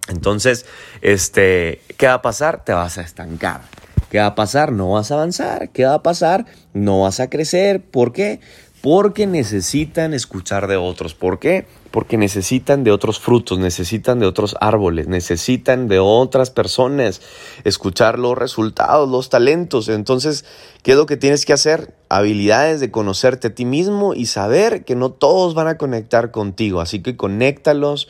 Entonces, 0.08 0.66
este, 1.00 1.80
¿qué 1.96 2.06
va 2.06 2.14
a 2.14 2.22
pasar? 2.22 2.64
Te 2.64 2.72
vas 2.72 2.98
a 2.98 3.02
estancar. 3.02 3.62
¿Qué 4.10 4.18
va 4.18 4.26
a 4.26 4.34
pasar? 4.34 4.70
No 4.70 4.92
vas 4.92 5.10
a 5.10 5.14
avanzar. 5.14 5.70
¿Qué 5.70 5.84
va 5.84 5.94
a 5.94 6.02
pasar? 6.02 6.46
No 6.72 7.02
vas 7.02 7.20
a 7.20 7.30
crecer. 7.30 7.82
¿Por 7.82 8.12
qué? 8.12 8.40
Porque 8.80 9.26
necesitan 9.26 10.12
escuchar 10.12 10.66
de 10.66 10.76
otros. 10.76 11.14
¿Por 11.14 11.38
qué? 11.38 11.66
Porque 11.90 12.18
necesitan 12.18 12.84
de 12.84 12.90
otros 12.90 13.18
frutos, 13.18 13.58
necesitan 13.58 14.20
de 14.20 14.26
otros 14.26 14.56
árboles, 14.60 15.08
necesitan 15.08 15.88
de 15.88 16.00
otras 16.00 16.50
personas, 16.50 17.22
escuchar 17.64 18.18
los 18.18 18.36
resultados, 18.36 19.08
los 19.08 19.30
talentos. 19.30 19.88
Entonces, 19.88 20.44
¿qué 20.82 20.90
es 20.90 20.98
lo 20.98 21.06
que 21.06 21.16
tienes 21.16 21.46
que 21.46 21.54
hacer? 21.54 21.94
Habilidades 22.10 22.80
de 22.80 22.90
conocerte 22.90 23.48
a 23.48 23.54
ti 23.54 23.64
mismo 23.64 24.12
y 24.12 24.26
saber 24.26 24.84
que 24.84 24.96
no 24.96 25.10
todos 25.10 25.54
van 25.54 25.68
a 25.68 25.78
conectar 25.78 26.30
contigo. 26.30 26.82
Así 26.82 27.00
que 27.00 27.16
conéctalos 27.16 28.06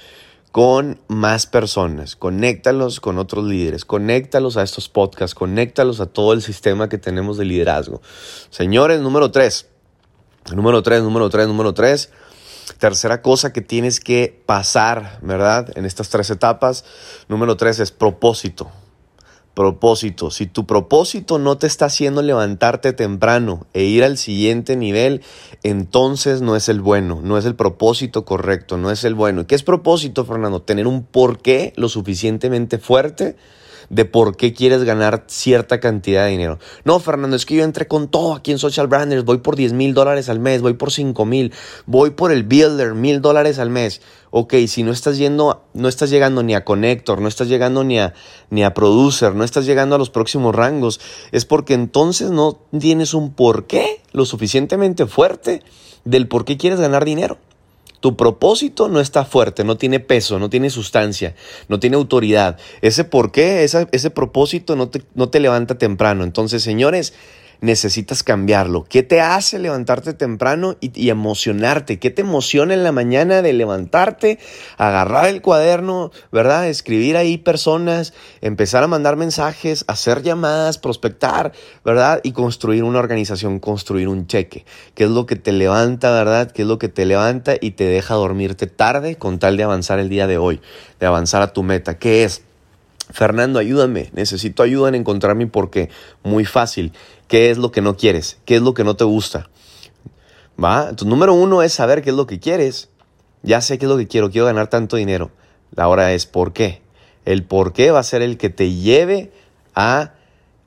con 0.54 1.00
más 1.08 1.46
personas, 1.46 2.14
conéctalos 2.14 3.00
con 3.00 3.18
otros 3.18 3.44
líderes, 3.44 3.84
conéctalos 3.84 4.56
a 4.56 4.62
estos 4.62 4.88
podcasts, 4.88 5.34
conéctalos 5.34 5.98
a 5.98 6.06
todo 6.06 6.32
el 6.32 6.42
sistema 6.42 6.88
que 6.88 6.96
tenemos 6.96 7.38
de 7.38 7.44
liderazgo. 7.44 8.00
Señores, 8.50 9.00
número 9.00 9.32
tres, 9.32 9.66
número 10.54 10.80
tres, 10.80 11.02
número 11.02 11.28
tres, 11.28 11.48
número 11.48 11.74
tres. 11.74 12.12
Tercera 12.78 13.20
cosa 13.20 13.52
que 13.52 13.62
tienes 13.62 13.98
que 13.98 14.44
pasar, 14.46 15.18
¿verdad? 15.22 15.76
En 15.76 15.86
estas 15.86 16.08
tres 16.08 16.30
etapas. 16.30 16.84
Número 17.26 17.56
tres 17.56 17.80
es 17.80 17.90
propósito 17.90 18.70
propósito. 19.54 20.30
Si 20.30 20.46
tu 20.46 20.66
propósito 20.66 21.38
no 21.38 21.56
te 21.56 21.66
está 21.66 21.86
haciendo 21.86 22.22
levantarte 22.22 22.92
temprano 22.92 23.66
e 23.72 23.84
ir 23.84 24.04
al 24.04 24.18
siguiente 24.18 24.76
nivel, 24.76 25.22
entonces 25.62 26.42
no 26.42 26.56
es 26.56 26.68
el 26.68 26.80
bueno, 26.80 27.20
no 27.22 27.38
es 27.38 27.44
el 27.44 27.54
propósito 27.54 28.24
correcto, 28.24 28.76
no 28.76 28.90
es 28.90 29.04
el 29.04 29.14
bueno. 29.14 29.42
¿Y 29.42 29.44
qué 29.46 29.54
es 29.54 29.62
propósito, 29.62 30.24
Fernando? 30.24 30.62
Tener 30.62 30.86
un 30.86 31.04
porqué 31.04 31.72
lo 31.76 31.88
suficientemente 31.88 32.78
fuerte 32.78 33.36
de 33.90 34.04
por 34.04 34.36
qué 34.36 34.52
quieres 34.52 34.84
ganar 34.84 35.24
cierta 35.26 35.80
cantidad 35.80 36.24
de 36.24 36.30
dinero. 36.30 36.58
No, 36.84 37.00
Fernando, 37.00 37.36
es 37.36 37.46
que 37.46 37.56
yo 37.56 37.64
entré 37.64 37.86
con 37.86 38.08
todo 38.08 38.34
aquí 38.34 38.52
en 38.52 38.58
Social 38.58 38.86
Branders, 38.86 39.24
voy 39.24 39.38
por 39.38 39.56
10 39.56 39.72
mil 39.72 39.94
dólares 39.94 40.28
al 40.28 40.40
mes, 40.40 40.62
voy 40.62 40.74
por 40.74 40.92
5 40.92 41.24
mil, 41.24 41.52
voy 41.86 42.10
por 42.10 42.32
el 42.32 42.44
Builder, 42.44 42.94
mil 42.94 43.20
dólares 43.20 43.58
al 43.58 43.70
mes. 43.70 44.00
Ok, 44.30 44.54
si 44.66 44.82
no 44.82 44.90
estás 44.90 45.16
yendo, 45.16 45.62
no 45.74 45.88
estás 45.88 46.10
llegando 46.10 46.42
ni 46.42 46.54
a 46.54 46.64
Connector, 46.64 47.20
no 47.20 47.28
estás 47.28 47.48
llegando 47.48 47.84
ni 47.84 48.00
a, 48.00 48.14
ni 48.50 48.64
a 48.64 48.74
Producer, 48.74 49.34
no 49.34 49.44
estás 49.44 49.64
llegando 49.64 49.94
a 49.94 49.98
los 49.98 50.10
próximos 50.10 50.54
rangos, 50.54 51.00
es 51.30 51.44
porque 51.44 51.74
entonces 51.74 52.30
no 52.32 52.58
tienes 52.76 53.14
un 53.14 53.32
porqué 53.32 54.02
lo 54.12 54.24
suficientemente 54.24 55.06
fuerte 55.06 55.62
del 56.04 56.26
por 56.26 56.44
qué 56.44 56.56
quieres 56.56 56.80
ganar 56.80 57.04
dinero. 57.04 57.38
Tu 58.04 58.16
propósito 58.18 58.90
no 58.90 59.00
está 59.00 59.24
fuerte, 59.24 59.64
no 59.64 59.78
tiene 59.78 59.98
peso, 59.98 60.38
no 60.38 60.50
tiene 60.50 60.68
sustancia, 60.68 61.34
no 61.68 61.80
tiene 61.80 61.96
autoridad. 61.96 62.58
Ese 62.82 63.04
por 63.04 63.32
qué, 63.32 63.64
ese 63.64 64.10
propósito 64.10 64.76
no 64.76 64.90
te, 64.90 65.00
no 65.14 65.30
te 65.30 65.40
levanta 65.40 65.78
temprano. 65.78 66.22
Entonces, 66.22 66.62
señores, 66.62 67.14
necesitas 67.64 68.22
cambiarlo. 68.22 68.84
¿Qué 68.84 69.02
te 69.02 69.20
hace 69.20 69.58
levantarte 69.58 70.12
temprano 70.12 70.76
y, 70.80 71.08
emocionarte? 71.08 71.98
¿Qué 71.98 72.10
te 72.10 72.22
emociona 72.22 72.74
en 72.74 72.84
la 72.84 72.92
mañana 72.92 73.42
de 73.42 73.52
levantarte, 73.52 74.38
agarrar 74.76 75.26
el 75.26 75.40
cuaderno, 75.40 76.12
¿verdad? 76.30 76.68
Escribir 76.68 77.16
ahí 77.16 77.38
personas, 77.38 78.12
empezar 78.42 78.84
a 78.84 78.86
mandar 78.86 79.16
mensajes, 79.16 79.84
hacer 79.88 80.22
llamadas, 80.22 80.78
prospectar, 80.78 81.52
¿verdad? 81.84 82.20
Y 82.22 82.32
construir 82.32 82.84
una 82.84 82.98
organización, 82.98 83.58
construir 83.58 84.08
un 84.08 84.26
cheque. 84.26 84.64
¿Qué 84.94 85.04
es 85.04 85.10
lo 85.10 85.26
que 85.26 85.36
te 85.36 85.52
levanta, 85.52 86.10
¿verdad? 86.10 86.50
¿Qué 86.50 86.62
es 86.62 86.68
lo 86.68 86.78
que 86.78 86.88
te 86.88 87.06
levanta 87.06 87.54
y 87.60 87.72
te 87.72 87.84
deja 87.84 88.14
dormirte 88.14 88.66
tarde 88.66 89.16
con 89.16 89.38
tal 89.38 89.56
de 89.56 89.64
avanzar 89.64 89.98
el 89.98 90.10
día 90.10 90.26
de 90.26 90.36
hoy, 90.36 90.60
de 91.00 91.06
avanzar 91.06 91.40
a 91.40 91.52
tu 91.52 91.62
meta? 91.62 91.98
¿Qué 91.98 92.24
es? 92.24 92.42
Fernando, 93.10 93.58
ayúdame, 93.58 94.10
necesito 94.12 94.62
ayuda 94.62 94.88
en 94.88 94.94
encontrar 94.94 95.36
mi 95.36 95.46
porqué. 95.46 95.90
Muy 96.22 96.44
fácil. 96.44 96.92
¿Qué 97.28 97.50
es 97.50 97.58
lo 97.58 97.70
que 97.70 97.80
no 97.80 97.96
quieres? 97.96 98.38
¿Qué 98.44 98.56
es 98.56 98.62
lo 98.62 98.74
que 98.74 98.84
no 98.84 98.96
te 98.96 99.04
gusta? 99.04 99.50
¿Va? 100.62 100.94
Tu 100.94 101.06
número 101.06 101.34
uno 101.34 101.62
es 101.62 101.72
saber 101.72 102.02
qué 102.02 102.10
es 102.10 102.16
lo 102.16 102.26
que 102.26 102.40
quieres. 102.40 102.88
Ya 103.42 103.60
sé 103.60 103.78
qué 103.78 103.86
es 103.86 103.90
lo 103.90 103.98
que 103.98 104.08
quiero, 104.08 104.30
quiero 104.30 104.46
ganar 104.46 104.68
tanto 104.68 104.96
dinero. 104.96 105.30
La 105.74 105.88
hora 105.88 106.12
es 106.12 106.26
por 106.26 106.52
qué. 106.52 106.82
El 107.24 107.44
por 107.44 107.72
qué 107.72 107.90
va 107.90 107.98
a 107.98 108.04
ser 108.04 108.22
el 108.22 108.38
que 108.38 108.50
te 108.50 108.72
lleve 108.72 109.32
a 109.74 110.12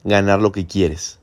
ganar 0.03 0.39
lo 0.39 0.51
que 0.51 0.67
quieres. 0.67 1.16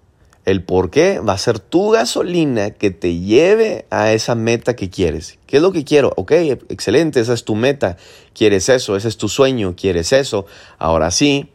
El 0.44 0.62
por 0.62 0.90
qué 0.90 1.20
va 1.20 1.32
a 1.32 1.38
ser 1.38 1.58
tu 1.58 1.90
gasolina 1.90 2.70
que 2.70 2.90
te 2.90 3.18
lleve 3.18 3.86
a 3.90 4.12
esa 4.12 4.34
meta 4.34 4.76
que 4.76 4.90
quieres. 4.90 5.38
¿Qué 5.46 5.56
es 5.56 5.62
lo 5.62 5.72
que 5.72 5.84
quiero? 5.84 6.12
Ok, 6.16 6.32
excelente, 6.68 7.20
esa 7.20 7.32
es 7.32 7.44
tu 7.44 7.54
meta. 7.54 7.96
Quieres 8.34 8.68
eso, 8.68 8.94
ese 8.94 9.08
es 9.08 9.16
tu 9.16 9.28
sueño, 9.28 9.74
quieres 9.74 10.12
eso. 10.12 10.44
Ahora 10.78 11.10
sí, 11.10 11.48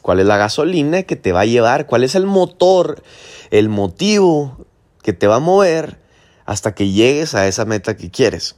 ¿cuál 0.00 0.20
es 0.20 0.26
la 0.26 0.36
gasolina 0.36 1.02
que 1.02 1.16
te 1.16 1.32
va 1.32 1.40
a 1.40 1.46
llevar? 1.46 1.86
¿Cuál 1.86 2.04
es 2.04 2.14
el 2.14 2.26
motor, 2.26 3.02
el 3.50 3.68
motivo 3.68 4.64
que 5.02 5.12
te 5.12 5.26
va 5.26 5.36
a 5.36 5.40
mover 5.40 5.98
hasta 6.44 6.72
que 6.72 6.90
llegues 6.90 7.34
a 7.34 7.48
esa 7.48 7.64
meta 7.64 7.96
que 7.96 8.10
quieres? 8.12 8.54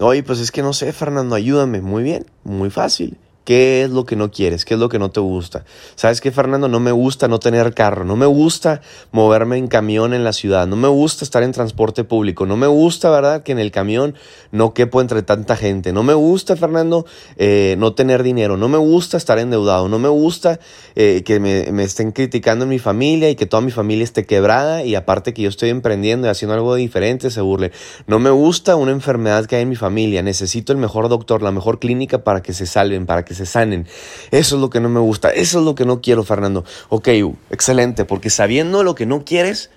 Oye, 0.00 0.24
pues 0.24 0.40
es 0.40 0.50
que 0.50 0.62
no 0.62 0.72
sé, 0.72 0.92
Fernando, 0.92 1.36
ayúdame. 1.36 1.80
Muy 1.80 2.02
bien, 2.02 2.26
muy 2.42 2.70
fácil. 2.70 3.16
¿Qué 3.44 3.82
es 3.82 3.90
lo 3.90 4.04
que 4.04 4.14
no 4.14 4.30
quieres? 4.30 4.64
¿Qué 4.64 4.74
es 4.74 4.80
lo 4.80 4.88
que 4.88 5.00
no 5.00 5.10
te 5.10 5.18
gusta? 5.18 5.64
¿Sabes 5.96 6.20
qué, 6.20 6.30
Fernando? 6.30 6.68
No 6.68 6.78
me 6.78 6.92
gusta 6.92 7.26
no 7.26 7.40
tener 7.40 7.74
carro, 7.74 8.04
no 8.04 8.14
me 8.14 8.26
gusta 8.26 8.80
moverme 9.10 9.56
en 9.56 9.66
camión 9.66 10.14
en 10.14 10.22
la 10.22 10.32
ciudad, 10.32 10.68
no 10.68 10.76
me 10.76 10.86
gusta 10.86 11.24
estar 11.24 11.42
en 11.42 11.50
transporte 11.50 12.04
público, 12.04 12.46
no 12.46 12.56
me 12.56 12.68
gusta, 12.68 13.10
¿verdad? 13.10 13.42
Que 13.42 13.50
en 13.50 13.58
el 13.58 13.72
camión 13.72 14.14
no 14.52 14.74
quepo 14.74 15.00
entre 15.00 15.22
tanta 15.22 15.56
gente, 15.56 15.92
no 15.92 16.04
me 16.04 16.14
gusta, 16.14 16.54
Fernando, 16.54 17.04
eh, 17.36 17.74
no 17.78 17.94
tener 17.94 18.22
dinero, 18.22 18.56
no 18.56 18.68
me 18.68 18.78
gusta 18.78 19.16
estar 19.16 19.40
endeudado, 19.40 19.88
no 19.88 19.98
me 19.98 20.08
gusta 20.08 20.60
eh, 20.94 21.22
que 21.24 21.40
me, 21.40 21.72
me, 21.72 21.82
estén 21.82 22.12
criticando 22.12 22.64
en 22.64 22.68
mi 22.68 22.78
familia 22.78 23.28
y 23.28 23.34
que 23.34 23.46
toda 23.46 23.60
mi 23.60 23.72
familia 23.72 24.04
esté 24.04 24.24
quebrada 24.24 24.84
y 24.84 24.94
aparte 24.94 25.34
que 25.34 25.42
yo 25.42 25.48
estoy 25.48 25.70
emprendiendo 25.70 26.28
y 26.28 26.30
haciendo 26.30 26.54
algo 26.54 26.76
diferente, 26.76 27.30
se 27.30 27.40
burle. 27.40 27.72
No 28.06 28.20
me 28.20 28.30
gusta 28.30 28.76
una 28.76 28.92
enfermedad 28.92 29.46
que 29.46 29.56
hay 29.56 29.62
en 29.62 29.68
mi 29.68 29.76
familia, 29.76 30.22
necesito 30.22 30.72
el 30.72 30.78
mejor 30.78 31.08
doctor, 31.08 31.42
la 31.42 31.50
mejor 31.50 31.80
clínica 31.80 32.22
para 32.22 32.40
que 32.42 32.52
se 32.52 32.66
salven, 32.66 33.06
para 33.06 33.24
que 33.24 33.31
se 33.34 33.46
sanen. 33.46 33.86
Eso 34.30 34.56
es 34.56 34.60
lo 34.60 34.70
que 34.70 34.80
no 34.80 34.88
me 34.88 35.00
gusta, 35.00 35.30
eso 35.30 35.58
es 35.58 35.64
lo 35.64 35.74
que 35.74 35.84
no 35.84 36.00
quiero, 36.00 36.24
Fernando. 36.24 36.64
Ok, 36.88 37.08
excelente, 37.50 38.04
porque 38.04 38.30
sabiendo 38.30 38.82
lo 38.82 38.94
que 38.94 39.06
no 39.06 39.24
quieres, 39.24 39.70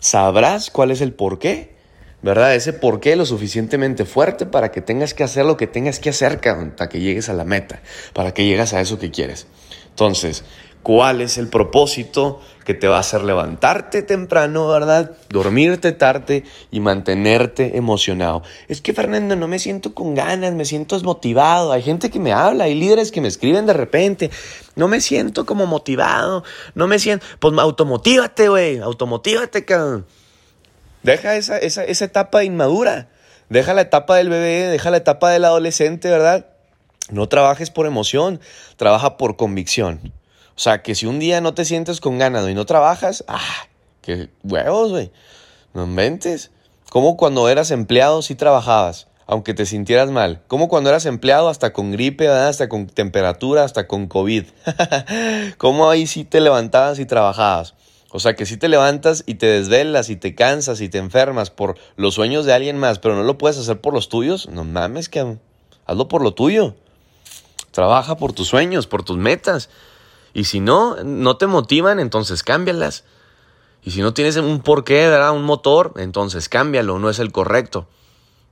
sabrás 0.00 0.70
cuál 0.70 0.90
es 0.90 1.00
el 1.00 1.12
por 1.12 1.38
qué. 1.38 1.74
¿Verdad? 2.22 2.54
Ese 2.54 2.72
por 2.72 3.00
qué 3.00 3.16
lo 3.16 3.26
suficientemente 3.26 4.06
fuerte 4.06 4.46
para 4.46 4.72
que 4.72 4.80
tengas 4.80 5.12
que 5.12 5.24
hacer 5.24 5.44
lo 5.44 5.58
que 5.58 5.66
tengas 5.66 5.98
que 5.98 6.08
hacer 6.08 6.40
para 6.40 6.88
que 6.88 6.98
llegues 6.98 7.28
a 7.28 7.34
la 7.34 7.44
meta, 7.44 7.82
para 8.14 8.32
que 8.32 8.46
llegues 8.46 8.72
a 8.72 8.80
eso 8.80 8.98
que 8.98 9.10
quieres. 9.10 9.46
Entonces, 9.90 10.42
cuál 10.84 11.22
es 11.22 11.38
el 11.38 11.48
propósito 11.48 12.40
que 12.64 12.74
te 12.74 12.86
va 12.86 12.98
a 12.98 13.00
hacer 13.00 13.24
levantarte 13.24 14.02
temprano, 14.02 14.68
¿verdad? 14.68 15.12
Dormirte 15.30 15.92
tarde 15.92 16.44
y 16.70 16.80
mantenerte 16.80 17.78
emocionado. 17.78 18.42
Es 18.68 18.82
que 18.82 18.92
Fernando, 18.92 19.34
no 19.34 19.48
me 19.48 19.58
siento 19.58 19.94
con 19.94 20.14
ganas, 20.14 20.52
me 20.52 20.66
siento 20.66 20.94
desmotivado. 20.94 21.72
Hay 21.72 21.82
gente 21.82 22.10
que 22.10 22.20
me 22.20 22.32
habla, 22.32 22.64
hay 22.64 22.74
líderes 22.74 23.10
que 23.12 23.22
me 23.22 23.28
escriben 23.28 23.64
de 23.64 23.72
repente. 23.72 24.30
No 24.76 24.86
me 24.86 25.00
siento 25.00 25.46
como 25.46 25.66
motivado, 25.66 26.44
no 26.74 26.86
me 26.86 26.98
siento... 26.98 27.24
Pues 27.40 27.58
automotívate, 27.58 28.48
güey, 28.48 28.78
automotívate, 28.78 29.64
cabrón. 29.64 30.06
Deja 31.02 31.36
esa, 31.36 31.56
esa, 31.58 31.82
esa 31.82 32.04
etapa 32.04 32.44
inmadura. 32.44 33.08
Deja 33.48 33.72
la 33.72 33.80
etapa 33.80 34.16
del 34.16 34.28
bebé, 34.28 34.66
deja 34.66 34.90
la 34.90 34.98
etapa 34.98 35.30
del 35.30 35.46
adolescente, 35.46 36.10
¿verdad? 36.10 36.46
No 37.10 37.26
trabajes 37.28 37.70
por 37.70 37.86
emoción, 37.86 38.38
trabaja 38.76 39.16
por 39.16 39.36
convicción. 39.36 40.12
O 40.56 40.60
sea, 40.60 40.82
que 40.82 40.94
si 40.94 41.06
un 41.06 41.18
día 41.18 41.40
no 41.40 41.54
te 41.54 41.64
sientes 41.64 42.00
con 42.00 42.18
ganado 42.18 42.48
y 42.48 42.54
no 42.54 42.64
trabajas, 42.64 43.24
¡ah! 43.26 43.66
¡Qué 44.02 44.28
huevos, 44.42 44.90
güey! 44.90 45.10
No 45.72 45.84
inventes. 45.84 46.50
Como 46.90 47.16
cuando 47.16 47.48
eras 47.48 47.72
empleado 47.72 48.22
sí 48.22 48.36
trabajabas, 48.36 49.08
aunque 49.26 49.52
te 49.52 49.66
sintieras 49.66 50.10
mal. 50.10 50.42
Como 50.46 50.68
cuando 50.68 50.90
eras 50.90 51.06
empleado 51.06 51.48
hasta 51.48 51.72
con 51.72 51.90
gripe, 51.90 52.28
hasta 52.28 52.68
con 52.68 52.86
temperatura, 52.86 53.64
hasta 53.64 53.88
con 53.88 54.06
COVID. 54.06 54.44
Como 55.58 55.90
ahí 55.90 56.06
sí 56.06 56.24
te 56.24 56.40
levantabas 56.40 57.00
y 57.00 57.06
trabajabas. 57.06 57.74
O 58.12 58.20
sea, 58.20 58.36
que 58.36 58.46
si 58.46 58.56
te 58.56 58.68
levantas 58.68 59.24
y 59.26 59.34
te 59.34 59.46
desvelas 59.46 60.08
y 60.08 60.14
te 60.14 60.36
cansas 60.36 60.80
y 60.80 60.88
te 60.88 60.98
enfermas 60.98 61.50
por 61.50 61.76
los 61.96 62.14
sueños 62.14 62.46
de 62.46 62.52
alguien 62.52 62.78
más, 62.78 63.00
pero 63.00 63.16
no 63.16 63.24
lo 63.24 63.38
puedes 63.38 63.58
hacer 63.58 63.80
por 63.80 63.92
los 63.92 64.08
tuyos, 64.08 64.48
no 64.48 64.62
mames, 64.62 65.08
que 65.08 65.36
hazlo 65.86 66.06
por 66.06 66.22
lo 66.22 66.32
tuyo. 66.32 66.76
Trabaja 67.72 68.16
por 68.16 68.32
tus 68.32 68.46
sueños, 68.46 68.86
por 68.86 69.02
tus 69.02 69.16
metas. 69.16 69.68
Y 70.34 70.44
si 70.44 70.60
no, 70.60 70.96
no 71.04 71.36
te 71.36 71.46
motivan, 71.46 72.00
entonces 72.00 72.42
cámbialas. 72.42 73.04
Y 73.84 73.92
si 73.92 74.00
no 74.00 74.12
tienes 74.12 74.36
un 74.36 74.60
porqué, 74.60 75.08
¿verdad? 75.08 75.32
un 75.32 75.44
motor, 75.44 75.92
entonces 75.96 76.48
cámbialo, 76.48 76.98
no 76.98 77.08
es 77.08 77.20
el 77.20 77.32
correcto. 77.32 77.86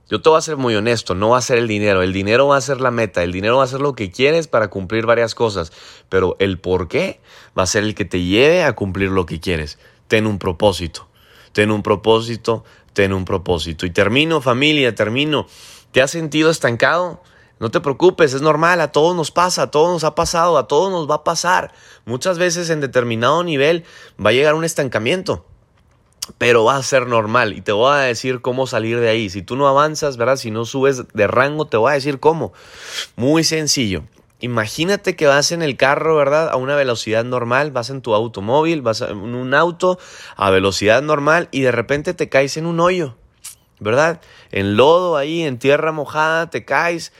Yo 0.09 0.21
te 0.21 0.29
voy 0.29 0.37
a 0.37 0.41
ser 0.41 0.57
muy 0.57 0.75
honesto, 0.75 1.15
no 1.15 1.29
va 1.29 1.39
a 1.39 1.41
ser 1.41 1.57
el 1.57 1.67
dinero, 1.67 2.01
el 2.01 2.13
dinero 2.13 2.47
va 2.47 2.57
a 2.57 2.61
ser 2.61 2.81
la 2.81 2.91
meta, 2.91 3.23
el 3.23 3.31
dinero 3.31 3.57
va 3.57 3.63
a 3.63 3.67
ser 3.67 3.81
lo 3.81 3.95
que 3.95 4.11
quieres 4.11 4.47
para 4.47 4.69
cumplir 4.69 5.05
varias 5.05 5.33
cosas, 5.33 5.71
pero 6.09 6.35
el 6.39 6.59
por 6.59 6.87
qué 6.87 7.19
va 7.57 7.63
a 7.63 7.67
ser 7.67 7.83
el 7.83 7.95
que 7.95 8.05
te 8.05 8.21
lleve 8.21 8.63
a 8.63 8.73
cumplir 8.73 9.09
lo 9.09 9.25
que 9.25 9.39
quieres. 9.39 9.79
Ten 10.07 10.27
un 10.27 10.39
propósito, 10.39 11.07
ten 11.51 11.71
un 11.71 11.83
propósito, 11.83 12.63
ten 12.93 13.11
un 13.11 13.25
propósito. 13.25 13.85
Y 13.85 13.91
termino 13.91 14.39
familia, 14.41 14.93
termino. 14.93 15.47
¿Te 15.91 16.01
has 16.01 16.11
sentido 16.11 16.49
estancado? 16.49 17.21
No 17.63 17.71
te 17.71 17.79
preocupes, 17.79 18.33
es 18.33 18.41
normal, 18.41 18.81
a 18.81 18.91
todos 18.91 19.15
nos 19.15 19.31
pasa, 19.31 19.61
a 19.61 19.71
todos 19.71 19.89
nos 19.89 20.03
ha 20.03 20.15
pasado, 20.15 20.57
a 20.57 20.67
todos 20.67 20.91
nos 20.91 21.09
va 21.09 21.15
a 21.15 21.23
pasar. 21.23 21.71
Muchas 22.03 22.37
veces 22.37 22.69
en 22.69 22.81
determinado 22.81 23.41
nivel 23.41 23.85
va 24.19 24.31
a 24.31 24.33
llegar 24.33 24.55
un 24.55 24.65
estancamiento, 24.65 25.45
pero 26.37 26.65
va 26.65 26.75
a 26.75 26.83
ser 26.83 27.07
normal 27.07 27.53
y 27.53 27.61
te 27.61 27.71
voy 27.71 27.93
a 27.93 27.99
decir 27.99 28.41
cómo 28.41 28.67
salir 28.67 28.99
de 28.99 29.07
ahí. 29.07 29.29
Si 29.29 29.43
tú 29.43 29.55
no 29.55 29.69
avanzas, 29.69 30.17
¿verdad? 30.17 30.35
Si 30.35 30.51
no 30.51 30.65
subes 30.65 31.03
de 31.13 31.27
rango, 31.27 31.63
te 31.63 31.77
voy 31.77 31.91
a 31.91 31.93
decir 31.93 32.19
cómo. 32.19 32.51
Muy 33.15 33.45
sencillo. 33.45 34.03
Imagínate 34.41 35.15
que 35.15 35.27
vas 35.27 35.53
en 35.53 35.61
el 35.61 35.77
carro, 35.77 36.17
¿verdad? 36.17 36.49
A 36.49 36.57
una 36.57 36.75
velocidad 36.75 37.23
normal, 37.23 37.71
vas 37.71 37.89
en 37.89 38.01
tu 38.01 38.13
automóvil, 38.13 38.81
vas 38.81 38.99
en 38.99 39.19
un 39.19 39.53
auto 39.53 39.97
a 40.35 40.49
velocidad 40.49 41.01
normal 41.01 41.47
y 41.51 41.61
de 41.61 41.71
repente 41.71 42.13
te 42.13 42.27
caes 42.27 42.57
en 42.57 42.65
un 42.65 42.81
hoyo, 42.81 43.15
¿verdad? 43.79 44.19
En 44.51 44.75
lodo 44.75 45.15
ahí, 45.15 45.43
en 45.43 45.59
tierra 45.59 45.93
mojada, 45.93 46.49
te 46.49 46.65
caes 46.65 47.13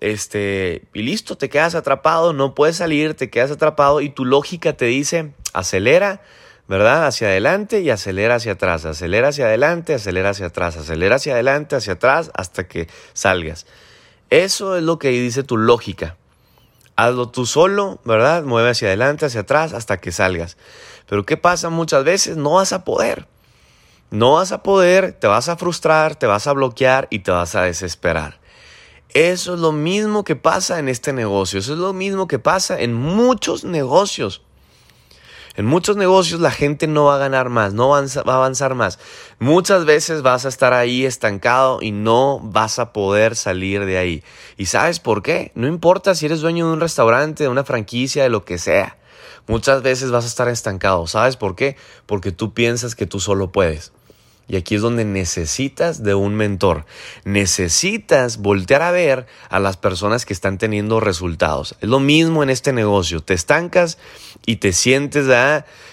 este, 0.00 0.88
y 0.92 1.02
listo, 1.02 1.36
te 1.36 1.48
quedas 1.48 1.74
atrapado, 1.74 2.32
no 2.32 2.54
puedes 2.54 2.76
salir, 2.76 3.14
te 3.14 3.30
quedas 3.30 3.50
atrapado 3.50 4.00
y 4.00 4.10
tu 4.10 4.24
lógica 4.24 4.74
te 4.74 4.86
dice, 4.86 5.32
acelera, 5.52 6.22
¿verdad? 6.68 7.06
Hacia 7.06 7.28
adelante 7.28 7.80
y 7.80 7.90
acelera 7.90 8.36
hacia 8.36 8.52
atrás, 8.52 8.84
acelera 8.84 9.28
hacia 9.28 9.46
adelante, 9.46 9.94
acelera 9.94 10.30
hacia 10.30 10.46
atrás, 10.46 10.76
acelera 10.76 11.16
hacia 11.16 11.34
adelante, 11.34 11.76
hacia 11.76 11.94
atrás, 11.94 12.30
hasta 12.34 12.66
que 12.66 12.88
salgas. 13.12 13.66
Eso 14.30 14.76
es 14.76 14.82
lo 14.82 14.98
que 14.98 15.10
dice 15.10 15.42
tu 15.42 15.56
lógica. 15.56 16.16
Hazlo 16.96 17.28
tú 17.28 17.44
solo, 17.44 18.00
¿verdad? 18.04 18.44
Mueve 18.44 18.70
hacia 18.70 18.88
adelante, 18.88 19.26
hacia 19.26 19.40
atrás, 19.40 19.72
hasta 19.72 19.98
que 19.98 20.12
salgas. 20.12 20.56
Pero 21.06 21.26
¿qué 21.26 21.36
pasa 21.36 21.68
muchas 21.68 22.04
veces? 22.04 22.36
No 22.36 22.54
vas 22.54 22.72
a 22.72 22.84
poder. 22.84 23.26
No 24.10 24.34
vas 24.34 24.52
a 24.52 24.62
poder, 24.62 25.12
te 25.12 25.26
vas 25.26 25.48
a 25.48 25.56
frustrar, 25.56 26.14
te 26.14 26.26
vas 26.26 26.46
a 26.46 26.52
bloquear 26.52 27.08
y 27.10 27.20
te 27.20 27.30
vas 27.30 27.54
a 27.56 27.62
desesperar. 27.62 28.38
Eso 29.14 29.54
es 29.54 29.60
lo 29.60 29.70
mismo 29.70 30.24
que 30.24 30.34
pasa 30.34 30.80
en 30.80 30.88
este 30.88 31.12
negocio, 31.12 31.60
eso 31.60 31.72
es 31.72 31.78
lo 31.78 31.92
mismo 31.92 32.26
que 32.26 32.40
pasa 32.40 32.80
en 32.80 32.94
muchos 32.94 33.62
negocios. 33.62 34.42
En 35.54 35.66
muchos 35.66 35.96
negocios 35.96 36.40
la 36.40 36.50
gente 36.50 36.88
no 36.88 37.04
va 37.04 37.14
a 37.14 37.18
ganar 37.18 37.48
más, 37.48 37.74
no 37.74 37.90
va 37.90 37.98
a 38.00 38.36
avanzar 38.36 38.74
más. 38.74 38.98
Muchas 39.38 39.84
veces 39.84 40.22
vas 40.22 40.46
a 40.46 40.48
estar 40.48 40.72
ahí 40.72 41.04
estancado 41.04 41.78
y 41.80 41.92
no 41.92 42.40
vas 42.42 42.80
a 42.80 42.92
poder 42.92 43.36
salir 43.36 43.84
de 43.84 43.98
ahí. 43.98 44.24
¿Y 44.56 44.66
sabes 44.66 44.98
por 44.98 45.22
qué? 45.22 45.52
No 45.54 45.68
importa 45.68 46.16
si 46.16 46.26
eres 46.26 46.40
dueño 46.40 46.66
de 46.66 46.72
un 46.72 46.80
restaurante, 46.80 47.44
de 47.44 47.48
una 47.48 47.62
franquicia, 47.62 48.24
de 48.24 48.30
lo 48.30 48.44
que 48.44 48.58
sea. 48.58 48.98
Muchas 49.46 49.82
veces 49.82 50.10
vas 50.10 50.24
a 50.24 50.28
estar 50.28 50.48
estancado. 50.48 51.06
¿Sabes 51.06 51.36
por 51.36 51.54
qué? 51.54 51.76
Porque 52.06 52.32
tú 52.32 52.52
piensas 52.52 52.96
que 52.96 53.06
tú 53.06 53.20
solo 53.20 53.52
puedes. 53.52 53.92
Y 54.46 54.56
aquí 54.56 54.74
es 54.74 54.82
donde 54.82 55.04
necesitas 55.04 56.02
de 56.02 56.14
un 56.14 56.34
mentor. 56.34 56.84
Necesitas 57.24 58.38
voltear 58.38 58.82
a 58.82 58.90
ver 58.90 59.26
a 59.48 59.58
las 59.58 59.76
personas 59.76 60.26
que 60.26 60.34
están 60.34 60.58
teniendo 60.58 61.00
resultados. 61.00 61.76
Es 61.80 61.88
lo 61.88 62.00
mismo 62.00 62.42
en 62.42 62.50
este 62.50 62.72
negocio. 62.72 63.20
Te 63.20 63.34
estancas 63.34 63.98
y 64.44 64.56
te 64.56 64.72
sientes 64.72 65.26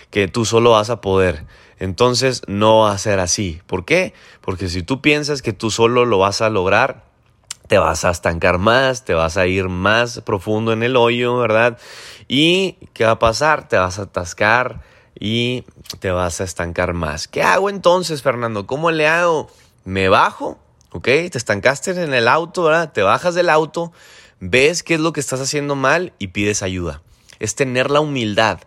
que 0.09 0.27
tú 0.27 0.45
solo 0.45 0.71
vas 0.71 0.89
a 0.89 0.99
poder. 1.01 1.45
Entonces 1.79 2.43
no 2.47 2.79
va 2.79 2.91
a 2.91 2.97
ser 2.97 3.19
así. 3.19 3.61
¿Por 3.67 3.85
qué? 3.85 4.13
Porque 4.41 4.69
si 4.69 4.83
tú 4.83 5.01
piensas 5.01 5.41
que 5.41 5.53
tú 5.53 5.71
solo 5.71 6.05
lo 6.05 6.19
vas 6.19 6.41
a 6.41 6.49
lograr, 6.49 7.05
te 7.67 7.77
vas 7.77 8.03
a 8.03 8.11
estancar 8.11 8.57
más, 8.57 9.05
te 9.05 9.13
vas 9.13 9.37
a 9.37 9.47
ir 9.47 9.69
más 9.69 10.19
profundo 10.21 10.73
en 10.73 10.83
el 10.83 10.97
hoyo, 10.97 11.37
¿verdad? 11.37 11.77
¿Y 12.27 12.73
qué 12.93 13.05
va 13.05 13.11
a 13.11 13.19
pasar? 13.19 13.69
Te 13.69 13.77
vas 13.77 13.97
a 13.97 14.03
atascar 14.03 14.81
y 15.23 15.65
te 15.99 16.09
vas 16.09 16.41
a 16.41 16.43
estancar 16.43 16.95
más. 16.95 17.27
¿Qué 17.27 17.43
hago 17.43 17.69
entonces, 17.69 18.23
Fernando? 18.23 18.65
¿Cómo 18.65 18.89
le 18.89 19.07
hago? 19.07 19.51
Me 19.85 20.09
bajo, 20.09 20.59
¿ok? 20.91 21.03
Te 21.03 21.37
estancaste 21.37 21.91
en 21.91 22.15
el 22.15 22.27
auto, 22.27 22.63
¿verdad? 22.63 22.91
Te 22.91 23.03
bajas 23.03 23.35
del 23.35 23.49
auto, 23.49 23.93
ves 24.39 24.81
qué 24.81 24.95
es 24.95 24.99
lo 24.99 25.13
que 25.13 25.19
estás 25.19 25.39
haciendo 25.39 25.75
mal 25.75 26.11
y 26.17 26.29
pides 26.29 26.63
ayuda. 26.63 27.03
Es 27.37 27.53
tener 27.53 27.91
la 27.91 27.99
humildad 27.99 28.61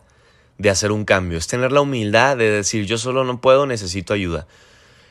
de 0.58 0.70
hacer 0.70 0.92
un 0.92 1.04
cambio, 1.04 1.38
es 1.38 1.48
tener 1.48 1.72
la 1.72 1.80
humildad 1.80 2.36
de 2.36 2.48
decir 2.48 2.86
yo 2.86 2.98
solo 2.98 3.24
no 3.24 3.40
puedo, 3.40 3.66
necesito 3.66 4.14
ayuda. 4.14 4.46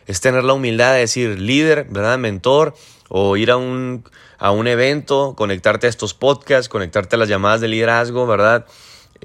Es 0.07 0.21
tener 0.21 0.45
la 0.45 0.53
humildad 0.53 0.93
de 0.93 0.99
decir 0.99 1.39
líder, 1.41 1.87
¿verdad? 1.89 2.17
Mentor, 2.19 2.73
o 3.09 3.35
ir 3.35 3.51
a 3.51 3.57
un, 3.57 4.05
a 4.37 4.51
un 4.51 4.67
evento, 4.67 5.33
conectarte 5.35 5.87
a 5.87 5.89
estos 5.89 6.13
podcasts, 6.13 6.69
conectarte 6.69 7.17
a 7.17 7.19
las 7.19 7.27
llamadas 7.27 7.59
de 7.59 7.67
liderazgo, 7.67 8.25
¿verdad? 8.25 8.65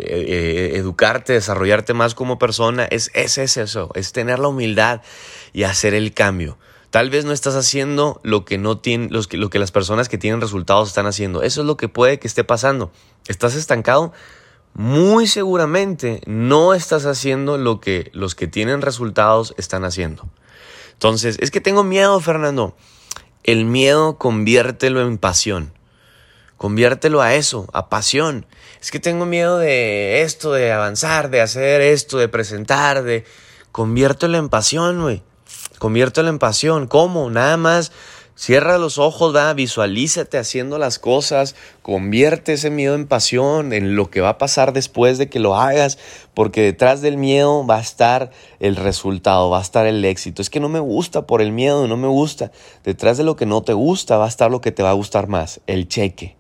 Eh, 0.01 0.25
eh, 0.29 0.77
educarte, 0.77 1.33
desarrollarte 1.33 1.93
más 1.93 2.15
como 2.15 2.39
persona, 2.39 2.85
es, 2.85 3.11
es, 3.15 3.37
eso, 3.39 3.91
es 3.95 4.13
tener 4.13 4.39
la 4.39 4.47
humildad 4.47 5.03
y 5.53 5.65
hacer 5.65 5.93
el 5.93 6.15
cambio. 6.15 6.57
Tal 6.91 7.11
vez 7.11 7.25
no 7.25 7.33
estás 7.33 7.57
haciendo 7.57 8.21
lo 8.23 8.45
que, 8.45 8.59
no 8.59 8.81
los, 9.11 9.33
lo 9.33 9.51
que 9.51 9.59
las 9.59 9.73
personas 9.73 10.09
que 10.09 10.17
tienen 10.17 10.41
resultados 10.41 10.89
están 10.89 11.07
haciendo. 11.07 11.43
Eso 11.43 11.63
es 11.63 11.67
lo 11.67 11.77
que 11.77 11.89
puede 11.89 12.21
que 12.21 12.29
esté 12.29 12.45
pasando. 12.45 12.93
¿Estás 13.27 13.57
estancado? 13.57 14.13
Muy 14.73 15.27
seguramente 15.27 16.21
no 16.27 16.75
estás 16.75 17.05
haciendo 17.05 17.59
lo 17.59 17.81
que 17.81 18.11
los 18.15 18.37
que 18.37 18.47
tienen 18.47 18.83
resultados 18.83 19.53
están 19.59 19.85
haciendo. 19.85 20.29
Entonces, 20.93 21.39
es 21.41 21.51
que 21.51 21.61
tengo 21.61 21.83
miedo, 21.83 22.21
Fernando. 22.21 22.77
El 23.43 23.65
miedo 23.65 24.17
conviértelo 24.17 25.01
en 25.01 25.19
pasión. 25.19 25.73
Conviértelo 26.59 27.23
a 27.23 27.35
eso, 27.35 27.67
a 27.73 27.89
pasión. 27.89 28.45
Es 28.81 28.91
que 28.91 29.01
tengo 29.01 29.25
miedo 29.25 29.59
de 29.59 30.21
esto, 30.23 30.53
de 30.53 30.73
avanzar, 30.73 31.31
de 31.31 31.41
hacer 31.41 31.81
esto, 31.81 32.19
de 32.19 32.29
presentar, 32.29 33.03
de... 33.03 33.25
Conviértelo 33.73 34.37
en 34.37 34.51
pasión, 34.51 35.01
güey. 35.01 35.23
Conviértelo 35.79 36.29
en 36.29 36.39
pasión. 36.39 36.87
¿Cómo? 36.87 37.31
Nada 37.31 37.57
más 37.57 37.93
Cierra 38.39 38.79
los 38.79 38.99
ojos, 38.99 39.35
va, 39.35 39.53
visualízate 39.53 40.39
haciendo 40.39 40.79
las 40.79 41.01
cosas, 41.01 41.57
convierte 41.83 42.53
ese 42.53 42.71
miedo 42.71 42.95
en 42.95 43.09
pasión, 43.09 43.73
en 43.73 43.97
lo 43.97 44.11
que 44.11 44.21
va 44.21 44.29
a 44.29 44.39
pasar 44.39 44.73
después 44.73 45.19
de 45.19 45.29
que 45.29 45.41
lo 45.41 45.57
hagas, 45.57 45.99
porque 46.35 46.63
detrás 46.63 47.01
del 47.01 47.17
miedo 47.17 47.67
va 47.67 47.79
a 47.79 47.81
estar 47.81 48.31
el 48.61 48.77
resultado, 48.77 49.51
va 49.51 49.59
a 49.59 49.63
estar 49.63 49.89
el 49.89 50.05
éxito. 50.05 50.41
Es 50.41 50.51
que 50.51 50.61
no 50.61 50.69
me 50.69 50.79
gusta 50.79 51.27
por 51.27 51.43
el 51.43 51.51
miedo, 51.51 51.89
no 51.89 51.97
me 51.97 52.07
gusta. 52.07 52.53
Detrás 52.85 53.19
de 53.19 53.25
lo 53.25 53.35
que 53.35 53.45
no 53.45 53.63
te 53.63 53.73
gusta 53.73 54.19
va 54.19 54.27
a 54.27 54.29
estar 54.29 54.53
lo 54.53 54.61
que 54.61 54.71
te 54.71 54.85
va 54.85 54.91
a 54.91 54.93
gustar 54.93 55.27
más, 55.27 55.61
el 55.67 55.89
cheque 55.89 56.38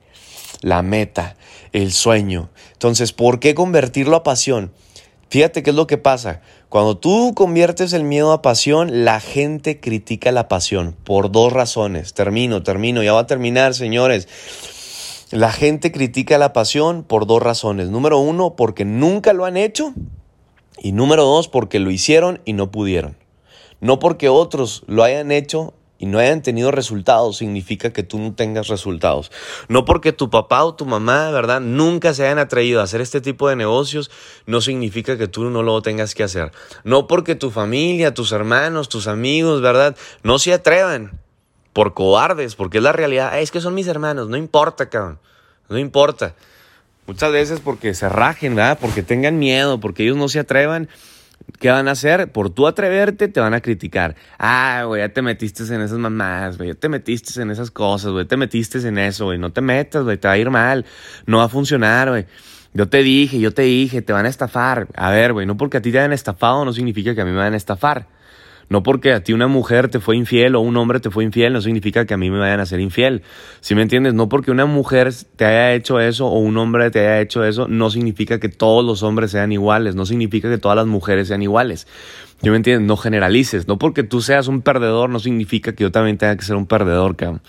la 0.60 0.82
meta, 0.82 1.36
el 1.72 1.92
sueño. 1.92 2.50
Entonces, 2.72 3.12
¿por 3.12 3.40
qué 3.40 3.54
convertirlo 3.54 4.16
a 4.16 4.22
pasión? 4.22 4.72
Fíjate 5.30 5.62
qué 5.62 5.70
es 5.70 5.76
lo 5.76 5.86
que 5.86 5.98
pasa. 5.98 6.40
Cuando 6.70 6.96
tú 6.96 7.34
conviertes 7.34 7.92
el 7.92 8.04
miedo 8.04 8.32
a 8.32 8.40
pasión, 8.40 9.04
la 9.04 9.20
gente 9.20 9.78
critica 9.78 10.32
la 10.32 10.48
pasión 10.48 10.96
por 11.04 11.30
dos 11.30 11.52
razones. 11.52 12.14
Termino, 12.14 12.62
termino, 12.62 13.02
ya 13.02 13.12
va 13.12 13.20
a 13.20 13.26
terminar, 13.26 13.74
señores. 13.74 14.28
La 15.30 15.52
gente 15.52 15.92
critica 15.92 16.38
la 16.38 16.54
pasión 16.54 17.04
por 17.04 17.26
dos 17.26 17.42
razones. 17.42 17.90
Número 17.90 18.18
uno, 18.18 18.56
porque 18.56 18.86
nunca 18.86 19.34
lo 19.34 19.44
han 19.44 19.58
hecho. 19.58 19.92
Y 20.78 20.92
número 20.92 21.24
dos, 21.24 21.48
porque 21.48 21.78
lo 21.78 21.90
hicieron 21.90 22.40
y 22.46 22.54
no 22.54 22.70
pudieron. 22.70 23.16
No 23.80 23.98
porque 23.98 24.28
otros 24.30 24.84
lo 24.86 25.04
hayan 25.04 25.30
hecho 25.30 25.74
y 25.98 26.06
no 26.06 26.18
hayan 26.18 26.42
tenido 26.42 26.70
resultados 26.70 27.38
significa 27.38 27.92
que 27.92 28.04
tú 28.04 28.18
no 28.18 28.34
tengas 28.34 28.68
resultados. 28.68 29.32
No 29.68 29.84
porque 29.84 30.12
tu 30.12 30.30
papá 30.30 30.62
o 30.64 30.74
tu 30.74 30.86
mamá, 30.86 31.30
¿verdad? 31.30 31.60
Nunca 31.60 32.14
se 32.14 32.24
hayan 32.24 32.38
atrevido 32.38 32.80
a 32.80 32.84
hacer 32.84 33.00
este 33.00 33.20
tipo 33.20 33.48
de 33.48 33.56
negocios, 33.56 34.10
no 34.46 34.60
significa 34.60 35.18
que 35.18 35.26
tú 35.26 35.44
no 35.50 35.62
lo 35.62 35.82
tengas 35.82 36.14
que 36.14 36.22
hacer. 36.22 36.52
No 36.84 37.06
porque 37.08 37.34
tu 37.34 37.50
familia, 37.50 38.14
tus 38.14 38.32
hermanos, 38.32 38.88
tus 38.88 39.08
amigos, 39.08 39.60
¿verdad? 39.60 39.96
No 40.22 40.38
se 40.38 40.52
atrevan 40.52 41.20
por 41.72 41.94
cobardes, 41.94 42.54
porque 42.54 42.78
es 42.78 42.84
la 42.84 42.92
realidad. 42.92 43.38
Es 43.40 43.50
que 43.50 43.60
son 43.60 43.74
mis 43.74 43.88
hermanos, 43.88 44.28
no 44.28 44.36
importa, 44.36 44.88
cabrón. 44.88 45.18
No 45.68 45.78
importa. 45.78 46.34
Muchas 47.06 47.32
veces 47.32 47.60
porque 47.60 47.94
se 47.94 48.08
rajen, 48.08 48.54
¿verdad? 48.54 48.78
Porque 48.80 49.02
tengan 49.02 49.38
miedo, 49.38 49.80
porque 49.80 50.04
ellos 50.04 50.16
no 50.16 50.28
se 50.28 50.38
atrevan 50.38 50.88
¿Qué 51.58 51.70
van 51.70 51.88
a 51.88 51.92
hacer? 51.92 52.30
Por 52.30 52.50
tú 52.50 52.66
atreverte, 52.66 53.28
te 53.28 53.40
van 53.40 53.54
a 53.54 53.60
criticar. 53.60 54.14
Ah, 54.38 54.84
güey, 54.86 55.02
ya 55.02 55.08
te 55.08 55.22
metiste 55.22 55.62
en 55.74 55.80
esas 55.80 55.98
mamás, 55.98 56.56
güey, 56.56 56.70
ya 56.70 56.74
te 56.74 56.88
metiste 56.88 57.40
en 57.40 57.50
esas 57.50 57.70
cosas, 57.70 58.12
güey, 58.12 58.26
te 58.26 58.36
metiste 58.36 58.78
en 58.86 58.98
eso, 58.98 59.26
güey, 59.26 59.38
no 59.38 59.50
te 59.50 59.60
metas, 59.60 60.04
güey, 60.04 60.18
te 60.18 60.28
va 60.28 60.34
a 60.34 60.38
ir 60.38 60.50
mal, 60.50 60.84
no 61.26 61.38
va 61.38 61.44
a 61.44 61.48
funcionar, 61.48 62.10
güey. 62.10 62.26
Yo 62.74 62.88
te 62.88 63.02
dije, 63.02 63.40
yo 63.40 63.52
te 63.52 63.62
dije, 63.62 64.02
te 64.02 64.12
van 64.12 64.26
a 64.26 64.28
estafar. 64.28 64.88
A 64.94 65.10
ver, 65.10 65.32
güey, 65.32 65.46
no 65.46 65.56
porque 65.56 65.78
a 65.78 65.82
ti 65.82 65.90
te 65.90 65.98
hayan 65.98 66.12
estafado 66.12 66.64
no 66.64 66.72
significa 66.72 67.14
que 67.14 67.22
a 67.22 67.24
mí 67.24 67.30
me 67.32 67.38
van 67.38 67.54
a 67.54 67.56
estafar. 67.56 68.06
No 68.68 68.82
porque 68.82 69.12
a 69.12 69.22
ti 69.22 69.32
una 69.32 69.46
mujer 69.46 69.88
te 69.88 69.98
fue 69.98 70.16
infiel 70.16 70.54
o 70.54 70.60
un 70.60 70.76
hombre 70.76 71.00
te 71.00 71.10
fue 71.10 71.24
infiel, 71.24 71.52
no 71.52 71.60
significa 71.60 72.04
que 72.04 72.14
a 72.14 72.16
mí 72.16 72.30
me 72.30 72.38
vayan 72.38 72.60
a 72.60 72.66
ser 72.66 72.80
infiel. 72.80 73.22
¿Sí 73.60 73.74
me 73.74 73.82
entiendes? 73.82 74.14
No 74.14 74.28
porque 74.28 74.50
una 74.50 74.66
mujer 74.66 75.12
te 75.36 75.44
haya 75.44 75.72
hecho 75.74 76.00
eso 76.00 76.26
o 76.26 76.38
un 76.38 76.56
hombre 76.58 76.90
te 76.90 77.00
haya 77.00 77.20
hecho 77.20 77.44
eso, 77.44 77.66
no 77.68 77.90
significa 77.90 78.38
que 78.38 78.48
todos 78.48 78.84
los 78.84 79.02
hombres 79.02 79.30
sean 79.30 79.52
iguales, 79.52 79.94
no 79.94 80.04
significa 80.04 80.50
que 80.50 80.58
todas 80.58 80.76
las 80.76 80.86
mujeres 80.86 81.28
sean 81.28 81.42
iguales. 81.42 81.86
¿Sí 82.42 82.50
me 82.50 82.56
entiendes? 82.56 82.86
No 82.86 82.96
generalices. 82.96 83.66
No 83.66 83.78
porque 83.78 84.04
tú 84.04 84.20
seas 84.20 84.46
un 84.46 84.62
perdedor, 84.62 85.10
no 85.10 85.18
significa 85.18 85.74
que 85.74 85.82
yo 85.82 85.90
también 85.90 86.18
tenga 86.18 86.36
que 86.36 86.44
ser 86.44 86.56
un 86.56 86.66
perdedor, 86.66 87.16
cabrón. 87.16 87.42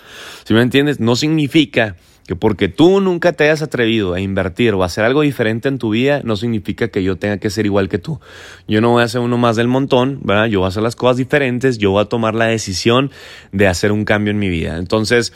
¿Sí 0.44 0.52
me 0.52 0.62
entiendes? 0.62 0.98
No 0.98 1.14
significa 1.14 1.96
que 2.26 2.36
porque 2.36 2.68
tú 2.68 3.00
nunca 3.00 3.32
te 3.32 3.44
hayas 3.44 3.62
atrevido 3.62 4.14
a 4.14 4.20
invertir 4.20 4.74
o 4.74 4.82
a 4.82 4.86
hacer 4.86 5.04
algo 5.04 5.22
diferente 5.22 5.68
en 5.68 5.78
tu 5.78 5.90
vida, 5.90 6.20
no 6.24 6.36
significa 6.36 6.88
que 6.88 7.02
yo 7.02 7.16
tenga 7.16 7.38
que 7.38 7.50
ser 7.50 7.66
igual 7.66 7.88
que 7.88 7.98
tú. 7.98 8.20
Yo 8.68 8.80
no 8.80 8.90
voy 8.90 9.02
a 9.02 9.08
ser 9.08 9.20
uno 9.20 9.36
más 9.36 9.56
del 9.56 9.68
montón, 9.68 10.20
¿verdad? 10.22 10.46
Yo 10.46 10.60
voy 10.60 10.66
a 10.66 10.68
hacer 10.68 10.82
las 10.82 10.96
cosas 10.96 11.16
diferentes, 11.16 11.78
yo 11.78 11.90
voy 11.90 12.02
a 12.02 12.04
tomar 12.06 12.34
la 12.34 12.46
decisión 12.46 13.10
de 13.52 13.66
hacer 13.66 13.92
un 13.92 14.04
cambio 14.04 14.30
en 14.30 14.38
mi 14.38 14.48
vida. 14.48 14.76
Entonces, 14.76 15.32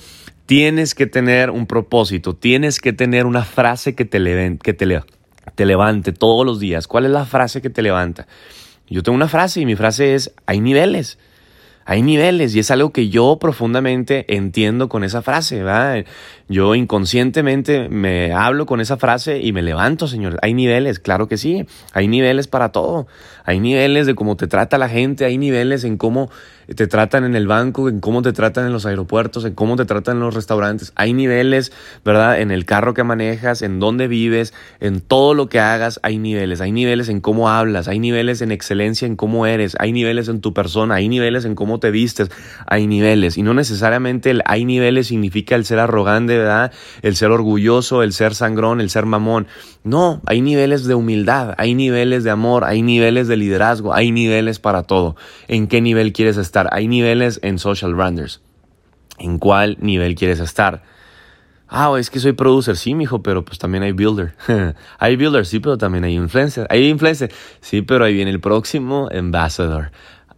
tienes 0.47 0.95
que 0.95 1.07
tener 1.07 1.51
un 1.51 1.67
propósito, 1.67 2.35
tienes 2.35 2.81
que 2.81 2.93
tener 2.93 3.27
una 3.27 3.45
frase 3.45 3.95
que 3.95 4.05
te, 4.05 4.59
que 4.63 4.75
te, 4.75 5.03
te 5.55 5.67
levante 5.67 6.13
todos 6.13 6.47
los 6.47 6.61
días. 6.61 6.87
¿Cuál 6.87 7.07
es 7.07 7.11
la 7.11 7.25
frase 7.25 7.61
que 7.63 7.71
te 7.71 7.83
levanta? 7.83 8.27
Yo 8.89 9.03
tengo 9.03 9.17
una 9.17 9.29
frase 9.29 9.61
y 9.61 9.67
mi 9.67 9.77
frase 9.77 10.15
es, 10.15 10.33
hay 10.47 10.61
niveles. 10.61 11.19
Hay 11.87 12.03
niveles 12.03 12.55
y 12.55 12.61
es 12.61 12.71
algo 12.71 12.93
que 12.93 13.11
yo 13.11 13.39
profundamente 13.39 14.37
entiendo 14.37 14.89
con 14.89 15.05
esa 15.05 15.21
frase, 15.21 15.63
¿verdad? 15.63 16.07
Yo 16.49 16.75
inconscientemente 16.75 17.89
me 17.89 18.33
hablo 18.33 18.67
con 18.67 18.81
esa 18.81 18.99
frase 18.99 19.41
y 19.41 19.53
me 19.53 19.63
levanto, 19.63 20.07
señor. 20.09 20.39
Hay 20.43 20.53
niveles, 20.53 20.99
claro 20.99 21.27
que 21.27 21.39
sí. 21.39 21.67
Hay 21.93 22.07
niveles 22.07 22.49
para 22.49 22.71
todo. 22.71 23.07
Hay 23.45 23.61
niveles 23.61 24.07
de 24.07 24.15
cómo 24.15 24.37
te 24.37 24.47
trata 24.47 24.79
la 24.79 24.89
gente, 24.89 25.25
hay 25.25 25.37
niveles 25.37 25.85
en 25.85 25.99
cómo 25.99 26.31
te 26.75 26.87
tratan 26.87 27.25
en 27.25 27.37
el 27.37 27.47
banco, 27.47 27.91
en 27.91 28.01
cómo 28.01 28.23
te 28.23 28.33
tratan 28.33 28.67
en 28.67 28.73
los 28.73 28.87
aeropuertos, 28.87 29.45
en 29.45 29.55
cómo 29.55 29.77
te 29.77 29.85
tratan 29.85 30.17
en 30.17 30.23
los 30.23 30.35
restaurantes. 30.35 30.93
Hay 30.97 31.13
niveles, 31.13 31.73
¿verdad? 32.05 32.41
En 32.41 32.51
el 32.51 32.65
carro 32.65 32.95
que 32.95 33.05
manejas, 33.05 33.61
en 33.61 33.81
dónde 33.81 34.09
vives, 34.09 34.55
en 34.81 35.01
todo 35.01 35.35
lo 35.35 35.51
que 35.51 35.61
hagas, 35.61 36.01
hay 36.03 36.19
niveles. 36.19 36.63
Hay 36.63 36.73
niveles 36.73 37.11
en 37.11 37.21
cómo 37.21 37.51
hablas, 37.51 37.87
hay 37.87 37.99
niveles 37.99 38.41
en 38.41 38.51
excelencia 38.51 39.07
en 39.07 39.17
cómo 39.17 39.47
eres, 39.47 39.77
hay 39.79 39.93
niveles 39.93 40.29
en 40.29 40.41
tu 40.41 40.55
persona, 40.55 40.95
hay 40.95 41.09
niveles 41.09 41.45
en 41.45 41.55
cómo 41.55 41.81
te 41.81 41.91
vistes, 41.91 42.31
hay 42.67 42.87
niveles. 42.87 43.37
Y 43.37 43.43
no 43.43 43.53
necesariamente 43.53 44.31
el 44.31 44.43
hay 44.47 44.65
niveles 44.65 45.09
significa 45.09 45.55
el 45.55 45.67
ser 45.67 45.79
arrogante, 45.79 46.34
El 47.03 47.17
ser 47.17 47.31
orgulloso, 47.31 48.03
el 48.03 48.13
ser 48.13 48.35
sangrón, 48.35 48.81
el 48.81 48.91
ser 48.91 49.07
mamón. 49.07 49.47
No, 49.83 50.21
hay 50.27 50.41
niveles 50.41 50.85
de 50.85 50.95
humildad, 50.95 51.55
hay 51.59 51.75
niveles 51.75 52.25
de 52.25 52.31
amor, 52.31 52.65
hay 52.65 52.83
niveles 52.83 53.29
de 53.29 53.37
liderazgo, 53.37 53.95
hay 53.95 54.13
niveles 54.13 54.59
para 54.59 54.83
todo. 54.83 55.17
¿En 55.49 55.67
qué 55.67 55.81
nivel 55.81 56.13
quieres 56.13 56.37
estar? 56.37 56.69
Hay 56.73 56.89
niveles 56.89 57.41
en 57.43 57.59
social 57.59 57.95
branders. 57.95 58.41
¿En 59.19 59.39
cuál 59.39 59.77
nivel 59.81 60.15
quieres 60.15 60.41
estar? 60.41 60.83
Ah, 61.69 61.93
es 61.99 62.11
que 62.11 62.21
soy 62.21 62.33
producer, 62.33 62.77
sí, 62.77 62.95
mijo, 62.95 63.23
pero 63.23 63.45
pues 63.45 63.59
también 63.59 63.83
hay 63.83 63.93
builder. 63.93 64.35
hay 64.99 65.17
builder, 65.17 65.47
sí, 65.47 65.61
pero 65.61 65.79
también 65.79 66.05
hay 66.05 66.15
influencer. 66.15 66.67
Hay 66.71 66.89
influencer, 66.89 67.33
sí, 67.61 67.83
pero 67.83 68.05
ahí 68.05 68.15
viene 68.15 68.31
el 68.31 68.41
próximo 68.41 69.09
ambassador. 69.13 69.91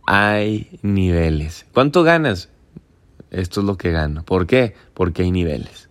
Hay 0.06 0.78
niveles. 0.82 1.66
¿Cuánto 1.72 2.04
ganas? 2.04 2.48
Esto 3.30 3.60
es 3.60 3.66
lo 3.66 3.76
que 3.76 3.90
gano. 3.90 4.24
¿Por 4.24 4.46
qué? 4.46 4.74
Porque 4.94 5.22
hay 5.22 5.30
niveles. 5.30 5.85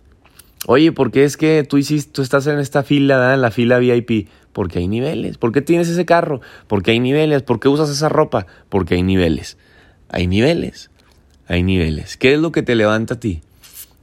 Oye, 0.68 0.90
¿por 0.90 1.12
qué 1.12 1.22
es 1.22 1.36
que 1.36 1.62
tú 1.62 1.78
hiciste, 1.78 2.12
tú 2.12 2.22
estás 2.22 2.48
en 2.48 2.58
esta 2.58 2.82
fila, 2.82 3.34
en 3.34 3.40
la 3.40 3.52
fila 3.52 3.78
VIP? 3.78 4.28
Porque 4.52 4.80
hay 4.80 4.88
niveles. 4.88 5.38
¿Por 5.38 5.52
qué 5.52 5.62
tienes 5.62 5.88
ese 5.88 6.04
carro? 6.04 6.40
Porque 6.66 6.90
hay 6.90 6.98
niveles. 6.98 7.42
¿Por 7.42 7.60
qué 7.60 7.68
usas 7.68 7.88
esa 7.88 8.08
ropa? 8.08 8.48
Porque 8.68 8.96
hay 8.96 9.04
niveles. 9.04 9.58
Hay 10.08 10.26
niveles, 10.26 10.90
hay 11.46 11.62
niveles. 11.62 12.16
¿Qué 12.16 12.34
es 12.34 12.40
lo 12.40 12.50
que 12.50 12.64
te 12.64 12.74
levanta 12.74 13.14
a 13.14 13.20
ti? 13.20 13.42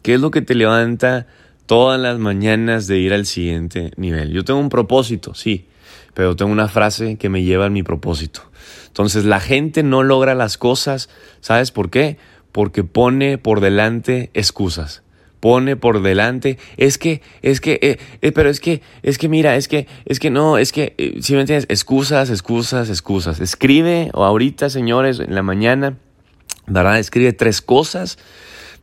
¿Qué 0.01 0.13
es 0.13 0.21
lo 0.21 0.31
que 0.31 0.41
te 0.41 0.55
levanta 0.55 1.27
todas 1.65 1.99
las 1.99 2.17
mañanas 2.17 2.87
de 2.87 2.97
ir 2.97 3.13
al 3.13 3.25
siguiente 3.25 3.91
nivel? 3.97 4.31
Yo 4.31 4.45
tengo 4.45 4.59
un 4.61 4.69
propósito, 4.69 5.33
sí, 5.33 5.67
pero 6.13 6.35
tengo 6.37 6.51
una 6.51 6.69
frase 6.69 7.17
que 7.17 7.27
me 7.27 7.43
lleva 7.43 7.65
a 7.65 7.69
mi 7.69 7.83
propósito. 7.83 8.41
Entonces 8.87 9.25
la 9.25 9.41
gente 9.41 9.83
no 9.83 10.03
logra 10.03 10.33
las 10.33 10.57
cosas, 10.57 11.09
¿sabes 11.41 11.71
por 11.71 11.89
qué? 11.89 12.17
Porque 12.51 12.83
pone 12.83 13.37
por 13.37 13.59
delante 13.59 14.29
excusas 14.33 15.02
pone 15.43 15.75
por 15.75 16.01
delante, 16.01 16.57
es 16.77 16.97
que, 16.97 17.21
es 17.41 17.59
que, 17.59 17.77
eh, 17.81 17.99
eh, 18.21 18.31
pero 18.31 18.49
es 18.49 18.61
que, 18.61 18.81
es 19.01 19.17
que 19.17 19.27
mira, 19.27 19.57
es 19.57 19.67
que, 19.67 19.87
es 20.05 20.21
que 20.21 20.29
no, 20.29 20.57
es 20.57 20.71
que, 20.71 20.95
eh, 20.97 21.17
si 21.19 21.33
me 21.33 21.41
entiendes, 21.41 21.65
excusas, 21.67 22.29
excusas, 22.29 22.87
excusas. 22.87 23.41
Escribe, 23.41 24.09
o 24.13 24.23
ahorita, 24.23 24.69
señores, 24.69 25.19
en 25.19 25.35
la 25.35 25.43
mañana, 25.43 25.97
¿verdad? 26.65 26.97
Escribe 26.97 27.33
tres 27.33 27.61
cosas, 27.61 28.17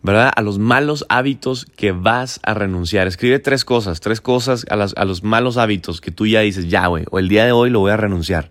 ¿verdad? 0.02 0.30
A 0.36 0.42
los 0.42 0.58
malos 0.58 1.06
hábitos 1.08 1.64
que 1.64 1.92
vas 1.92 2.40
a 2.42 2.52
renunciar. 2.52 3.06
Escribe 3.06 3.38
tres 3.38 3.64
cosas, 3.64 4.00
tres 4.00 4.20
cosas 4.20 4.66
a, 4.68 4.76
las, 4.76 4.92
a 4.98 5.06
los 5.06 5.22
malos 5.22 5.56
hábitos 5.56 6.02
que 6.02 6.10
tú 6.10 6.26
ya 6.26 6.40
dices, 6.40 6.68
ya, 6.68 6.88
güey, 6.88 7.06
o 7.10 7.18
el 7.18 7.30
día 7.30 7.46
de 7.46 7.52
hoy 7.52 7.70
lo 7.70 7.80
voy 7.80 7.92
a 7.92 7.96
renunciar. 7.96 8.50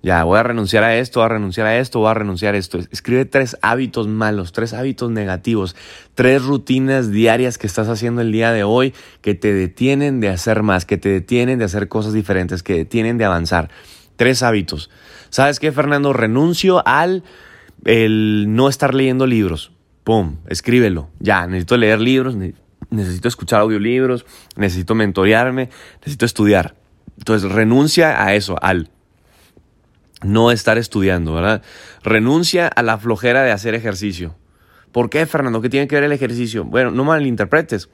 Ya, 0.00 0.22
voy 0.22 0.38
a 0.38 0.44
renunciar 0.44 0.84
a 0.84 0.96
esto, 0.96 1.18
voy 1.20 1.26
a 1.26 1.28
renunciar 1.30 1.66
a 1.66 1.76
esto, 1.76 1.98
voy 1.98 2.10
a 2.10 2.14
renunciar 2.14 2.54
a 2.54 2.58
esto. 2.58 2.78
Escribe 2.92 3.24
tres 3.24 3.56
hábitos 3.62 4.06
malos, 4.06 4.52
tres 4.52 4.72
hábitos 4.72 5.10
negativos, 5.10 5.74
tres 6.14 6.44
rutinas 6.44 7.10
diarias 7.10 7.58
que 7.58 7.66
estás 7.66 7.88
haciendo 7.88 8.20
el 8.20 8.30
día 8.30 8.52
de 8.52 8.62
hoy 8.62 8.94
que 9.22 9.34
te 9.34 9.52
detienen 9.52 10.20
de 10.20 10.28
hacer 10.28 10.62
más, 10.62 10.84
que 10.84 10.98
te 10.98 11.08
detienen 11.08 11.58
de 11.58 11.64
hacer 11.64 11.88
cosas 11.88 12.12
diferentes, 12.12 12.62
que 12.62 12.74
detienen 12.74 13.18
de 13.18 13.24
avanzar. 13.24 13.70
Tres 14.14 14.44
hábitos. 14.44 14.88
¿Sabes 15.30 15.58
qué, 15.58 15.72
Fernando? 15.72 16.12
Renuncio 16.12 16.86
al 16.86 17.24
el 17.84 18.46
no 18.54 18.68
estar 18.68 18.94
leyendo 18.94 19.26
libros. 19.26 19.72
Pum, 20.04 20.36
escríbelo. 20.48 21.10
Ya, 21.18 21.46
necesito 21.46 21.76
leer 21.76 22.00
libros, 22.00 22.36
necesito 22.90 23.26
escuchar 23.26 23.60
audiolibros, 23.60 24.26
necesito 24.56 24.94
mentorearme, 24.94 25.70
necesito 26.00 26.24
estudiar. 26.24 26.76
Entonces, 27.18 27.50
renuncia 27.50 28.24
a 28.24 28.34
eso, 28.34 28.56
al 28.62 28.90
no 30.22 30.50
estar 30.50 30.78
estudiando, 30.78 31.34
¿verdad? 31.34 31.62
Renuncia 32.02 32.68
a 32.68 32.82
la 32.82 32.98
flojera 32.98 33.42
de 33.42 33.52
hacer 33.52 33.74
ejercicio. 33.74 34.34
¿Por 34.92 35.10
qué, 35.10 35.26
Fernando? 35.26 35.60
¿Qué 35.60 35.68
tiene 35.68 35.86
que 35.86 35.94
ver 35.94 36.04
el 36.04 36.12
ejercicio? 36.12 36.64
Bueno, 36.64 36.90
no 36.90 37.04
malinterpretes. 37.04 37.88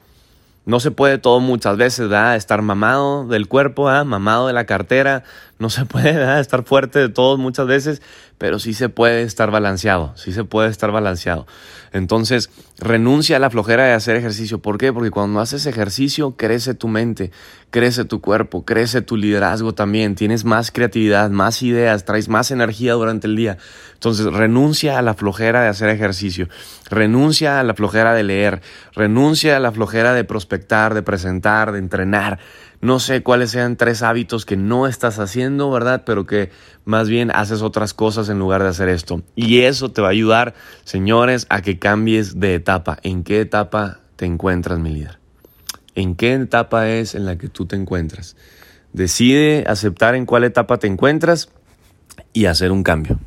No 0.65 0.79
se 0.79 0.89
puede 0.89 1.19
todo 1.19 1.39
muchas 1.39 1.77
veces, 1.77 2.09
¿verdad? 2.09 2.35
Estar 2.35 2.61
mamado 2.63 3.27
del 3.27 3.47
cuerpo, 3.47 3.85
¿verdad? 3.85 4.05
mamado 4.05 4.47
de 4.47 4.53
la 4.53 4.65
cartera. 4.65 5.23
No 5.57 5.69
se 5.69 5.85
puede 5.85 6.39
estar 6.39 6.65
fuerte 6.65 6.99
de 6.99 7.09
todos 7.09 7.39
muchas 7.39 7.65
veces, 7.65 8.01
pero 8.37 8.59
sí 8.59 8.73
se 8.73 8.89
puede 8.89 9.21
estar 9.21 9.51
balanceado. 9.51 10.11
Sí 10.17 10.33
se 10.33 10.43
puede 10.43 10.69
estar 10.69 10.91
balanceado. 10.91 11.47
Entonces, 11.93 12.49
renuncia 12.77 13.37
a 13.37 13.39
la 13.39 13.49
flojera 13.49 13.85
de 13.85 13.93
hacer 13.93 14.17
ejercicio. 14.17 14.59
¿Por 14.59 14.77
qué? 14.77 14.91
Porque 14.91 15.11
cuando 15.11 15.39
haces 15.39 15.65
ejercicio, 15.65 16.35
crece 16.35 16.73
tu 16.73 16.89
mente, 16.89 17.31
crece 17.69 18.03
tu 18.03 18.19
cuerpo, 18.19 18.65
crece 18.65 19.01
tu 19.01 19.15
liderazgo 19.15 19.73
también. 19.73 20.15
Tienes 20.15 20.43
más 20.43 20.71
creatividad, 20.71 21.29
más 21.29 21.63
ideas, 21.63 22.03
traes 22.03 22.27
más 22.27 22.51
energía 22.51 22.91
durante 22.93 23.27
el 23.27 23.37
día. 23.37 23.57
Entonces, 23.93 24.25
renuncia 24.25 24.99
a 24.99 25.01
la 25.01 25.13
flojera 25.13 25.61
de 25.61 25.69
hacer 25.69 25.87
ejercicio. 25.87 26.49
Renuncia 26.89 27.61
a 27.61 27.63
la 27.63 27.75
flojera 27.75 28.13
de 28.13 28.23
leer. 28.23 28.61
Renuncia 28.93 29.55
a 29.55 29.61
la 29.61 29.71
flojera 29.71 30.13
de 30.13 30.25
prospectar, 30.25 30.93
de 30.93 31.01
presentar, 31.01 31.71
de 31.71 31.79
entrenar. 31.79 32.39
No 32.81 32.99
sé 32.99 33.23
cuáles 33.23 33.51
sean 33.51 33.77
tres 33.77 34.03
hábitos 34.03 34.45
que 34.45 34.57
no 34.57 34.87
estás 34.87 35.19
haciendo, 35.19 35.71
¿verdad? 35.71 36.03
Pero 36.05 36.25
que 36.25 36.51
más 36.83 37.09
bien 37.09 37.31
haces 37.31 37.61
otras 37.61 37.93
cosas 37.93 38.29
en 38.29 38.39
lugar 38.39 38.61
de 38.61 38.69
hacer 38.69 38.89
esto. 38.89 39.21
Y 39.35 39.61
eso 39.61 39.89
te 39.89 40.01
va 40.01 40.09
a 40.09 40.11
ayudar, 40.11 40.53
señores, 40.83 41.47
a 41.49 41.61
que 41.61 41.79
cambies 41.79 42.39
de 42.39 42.55
etapa. 42.55 42.97
¿En 43.03 43.23
qué 43.23 43.41
etapa 43.41 43.99
te 44.15 44.25
encuentras, 44.25 44.79
mi 44.79 44.91
líder? 44.91 45.19
¿En 45.95 46.15
qué 46.15 46.33
etapa 46.33 46.89
es 46.89 47.15
en 47.15 47.25
la 47.25 47.37
que 47.37 47.47
tú 47.47 47.65
te 47.65 47.75
encuentras? 47.75 48.35
Decide 48.93 49.65
aceptar 49.67 50.15
en 50.15 50.25
cuál 50.25 50.43
etapa 50.43 50.77
te 50.77 50.87
encuentras 50.87 51.49
y 52.33 52.45
hacer 52.45 52.71
un 52.71 52.83
cambio. 52.83 53.19